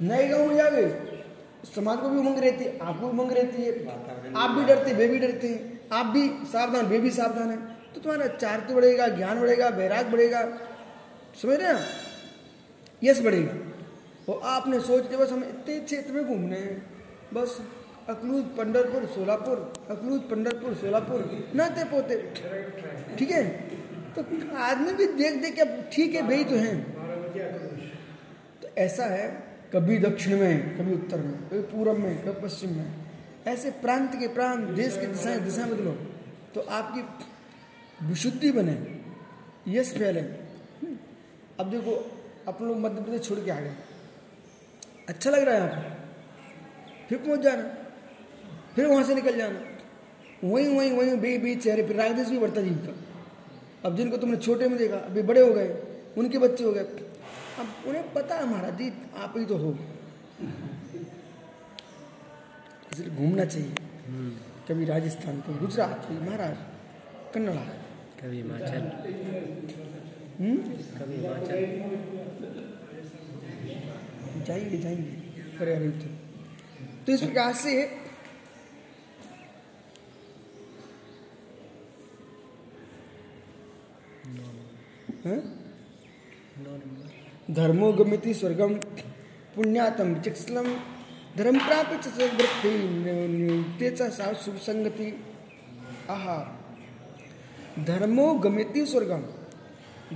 [0.02, 0.86] नए गाँव में जाओगे
[1.66, 5.18] समाज को भी उमंग रहती है, आपको उमंग रहती है। आप भी डरते वे भी
[5.18, 7.56] डरते हैं, आप भी सावधान, वे भी सावधान है।
[7.94, 10.42] तो तुम्हारा चारित्र बढ़ेगा, ज्ञान बढ़ेगा बैराग बढ़ेगा,
[11.42, 11.80] समझ रहे ना
[13.02, 13.54] यश बढ़ेगा।
[14.28, 16.76] और आपने सोच के बस हम इतने क्षेत्र में घूमने हैं।
[17.34, 17.60] बस
[18.08, 22.16] अकलूज पंडरपुर, सोलापुर, अकलूज पंडरपुर, सोलापुर नाते पोते
[23.18, 23.44] ठीक है?
[24.16, 26.76] तो आदमी भी देख देख के ठीक है, भाई तो हैं।
[28.62, 29.28] तो ऐसा है,
[29.72, 32.86] कभी दक्षिण में, कभी उत्तर में, कभी पूर्व में, कभी पश्चिम में।
[33.46, 35.92] ऐसे प्रांत के प्रांत, देश के दिशाएँ दिशा बदलो।
[36.54, 37.02] तो आपकी
[38.06, 38.76] विशुद्धि बने।
[39.68, 40.20] यश फैले
[41.60, 43.74] अब देखो अपन लोग मध्य प्रदेश छोड़ के आ गए।
[45.08, 46.08] अच्छा लग रहा है पर।
[47.08, 47.62] फिर पहुँच जाना।
[48.74, 49.58] फिर वहाँ से निकल जाना।
[50.44, 53.03] वहीं वहीं वहीं बे बे चेहरे फिर रागदेश भी बढ़ता जीव का।
[53.84, 55.68] अब जिनको तुमने छोटे में देखा अभी बड़े हो गए
[56.18, 56.84] उनके बच्चे हो गए।
[57.60, 59.70] अब उन्हें पता है महाराज जी आप ही तो हो।
[62.92, 63.74] इसलिए घूमना चाहिए।
[64.68, 67.64] कभी राजस्थान कभी गुजरात कभी महाराष्ट्र कन्नड़ा।
[68.20, 68.82] कभी हिमाचल।
[70.38, 70.56] हम्म?
[70.98, 71.58] कभी हिमाचल।
[74.46, 75.12] जाएँगे जाएँगे।
[75.60, 76.08] अरे अरे तो
[77.06, 77.72] तो इस प्रकार से
[85.26, 85.36] हाँ?
[87.50, 88.74] धर्मो गमिति स्वर्गम
[89.54, 90.66] पुण्यातम चिक्सलम
[91.36, 92.08] धर्म प्राप्त
[94.12, 95.06] सा शुभ संगति
[96.10, 96.36] आहा।
[97.78, 99.22] धर्मो गमिति स्वर्गम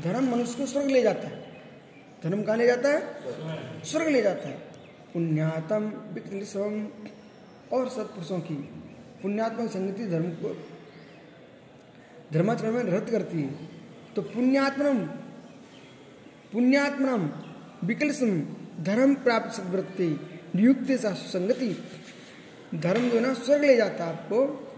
[0.01, 1.63] धर्म मनुष्य को स्वर्ग ले जाता है।
[2.23, 3.83] धर्म कहाँ ले जाता है?
[3.85, 4.57] स्वर्ग ले जाता है।
[5.15, 5.83] पुण्यात्म
[6.13, 6.87] विक्रम
[7.73, 8.55] और सत्पुरुषों की
[9.23, 10.57] पुण्यात्मक संगति धर्म को
[12.33, 13.78] धर्माचरण में रद्द करती है।
[14.19, 14.99] तो पुण्यात्मनम
[16.53, 17.29] पुण्यात्मनम,
[17.87, 18.41] विकलसम,
[18.85, 20.01] धर्म प्राप्त
[20.57, 21.85] नियुक्त सा संगति
[22.75, 24.71] धर्म जो है ना, स्वर्ग ले जाता है आपको,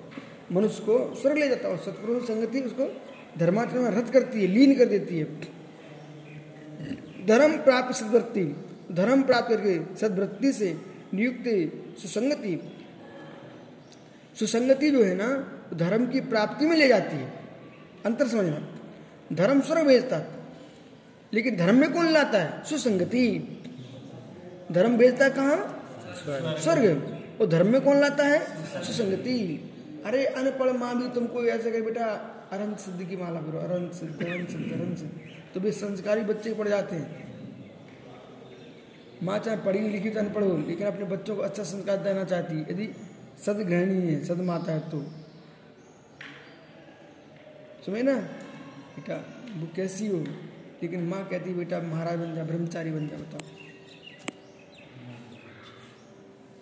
[0.53, 3.03] मनुष्य को स्वर्ग ले जाता है, और सत्पुरुष संगति उसको
[3.39, 5.25] धर्माचरण में रद्द करती है, लीन कर देती है।
[7.27, 8.45] धर्म प्राप्त सदवृत्ति,
[8.93, 10.77] धर्म प्राप्त करके सदवृत्ति से
[11.15, 11.73] नियुक्त,
[12.03, 12.73] सुसंगति।
[14.39, 17.33] सुसंगति जो है ना, धर्म की प्राप्ति में ले जाती है।
[18.07, 18.77] अंतर समझना।
[19.31, 20.21] धर्म स्वर्ग भेजता
[21.33, 22.63] लेकिन धर्म में कौन लाता है?
[22.65, 23.27] सुसंगति।
[24.73, 26.57] धर्म भेजता है कहाँ?
[26.59, 28.41] स्वर्ग। और धर्म में कौन लाता है?
[28.85, 29.37] सुसंगति।
[30.07, 32.07] अरे अनपढ़ माँ भी तुमको ऐसे कर बेटा
[32.53, 35.13] अरंत सिद्धि की माला करो अरंत सिद्ध अरंत सिद्ध अरंत सिद्ध।
[35.55, 37.29] तो भी संस्कारी बच्चे पढ़ जाते हैं।
[39.23, 42.57] माँ चाहे पढ़ी लिखी तो अनपढ़ हो, लेकिन अपने बच्चों को अच्छा संस्कार देना चाहती
[42.57, 42.89] है। यदि
[43.47, 45.03] सद गृहणी है, सदमाता है तो।
[47.85, 48.17] सुने ना?
[49.01, 49.17] बेटा,
[49.57, 50.19] वो कैसी हो?
[50.83, 53.41] लेकिन माँ कहती, बेटा, महाराज बन जा, ब्रह्मचारी बन जा, बताओ।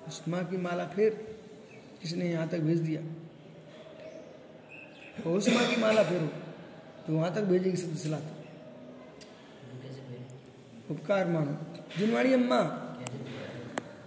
[0.08, 1.10] उस माँ की माला फिर
[2.02, 3.00] किसने यहाँ तक भेज दिया?
[5.22, 6.28] तो उस माँ की माला फिर हो
[7.06, 8.20] तो वहाँ तक भेजेगी सिद्ध सलाह
[10.90, 11.52] उपकार मानो।
[11.98, 12.60] जिनवाणी अम्मा,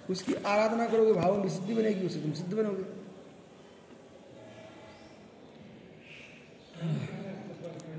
[0.10, 2.84] उसकी आराधना करोगे, भाव में सिद्धि बनेगी, उसे तुम सिद्ध बनोगे।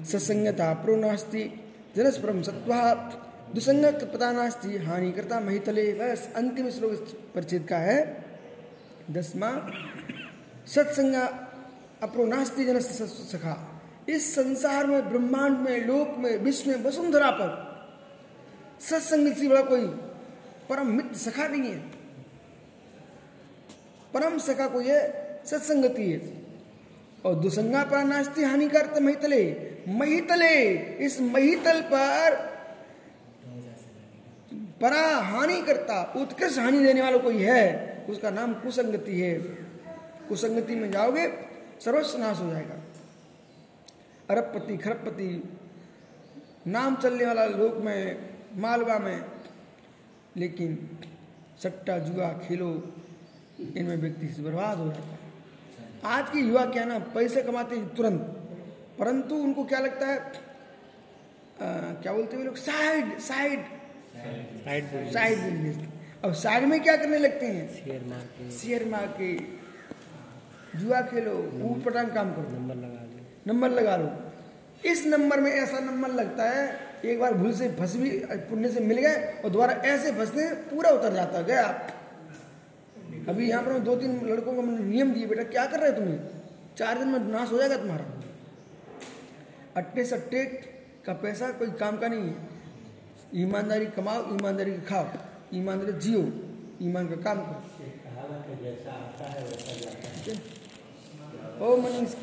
[0.04, 1.60] सत्संगता प्रो नास्ति
[1.96, 2.94] जनस्परम सत्वा
[3.54, 6.92] दुसंगत पता नास्ती हानि करता महितले बस अंतिम श्लोक
[7.34, 8.24] परिचित का है।
[9.10, 9.70] दसवा
[10.66, 11.14] सत्संग
[12.02, 17.50] अपरो नास्ती जन सखा। इस संसार में, ब्रह्मांड में, लोक में, विश्व में वसुंधरा पर
[18.80, 19.86] सत्संग से बड़ा कोई
[20.68, 21.78] परम मित्र सखा नहीं है।
[24.14, 26.41] परम सखा कोई है सत्संगति है।
[27.24, 32.52] और दुसंगा पर नास्ती हानिकार महितले। महितले, इस महितल पर
[34.80, 39.38] परा हानि करता उत्कृष्ट हानि देने वाला कोई है, उसका नाम कुसंगति है।
[40.28, 41.28] कुसंगति में जाओगे,
[41.84, 42.74] सर्वस्व नाश हो जाएगा।
[44.30, 45.58] अरबपति, खरबपति,
[46.66, 48.16] नाम चलने वाला लोक में,
[48.56, 49.24] मालवा में,
[50.36, 50.98] लेकिन
[51.62, 52.94] सट्टा, जुआ, खेलो,
[53.76, 55.21] इनमें व्यक्ति बर्बाद हो जाता है।
[56.04, 58.20] आज के युवा क्या ना पैसे कमाते हैं तुरंत।
[58.98, 61.66] परंतु उनको क्या लगता है आ,
[62.02, 63.60] क्या बोलते हैं लोग side side
[64.64, 65.76] side side business
[66.24, 67.68] अब साइड में क्या करने लगते हैं?
[67.74, 71.36] शेयर मार्केट शेयर मार्केट जुआ खेलो
[71.68, 74.10] ऊट पटांग काम करो। नंबर लगा लो नंबर लगा लो।
[74.90, 76.62] इस नंबर में ऐसा नंबर लगता है
[77.04, 78.10] एक बार भूल से फंस भी
[78.50, 81.66] पुण्य से मिल गए और दोबारा ऐसे फंसने पूरा उतर जाता गया।
[83.28, 85.96] अभी यहाँ पर दो तीन लड़कों को मैंने नियम दिए बेटा क्या कर रहे हो
[85.96, 86.18] तुम्हें?
[86.78, 88.04] चार दिन में नाश हो जाएगा तुम्हारा।
[89.76, 90.44] अट्टे सट्टे
[91.06, 92.34] का पैसा कोई काम का नहीं है।
[93.42, 95.06] ईमानदारी कमाओ ईमानदारी का खाओ
[95.58, 96.22] ईमानदारी जियो
[96.82, 97.60] ईमान का काम करो।
[101.60, 102.14] ओ मनीष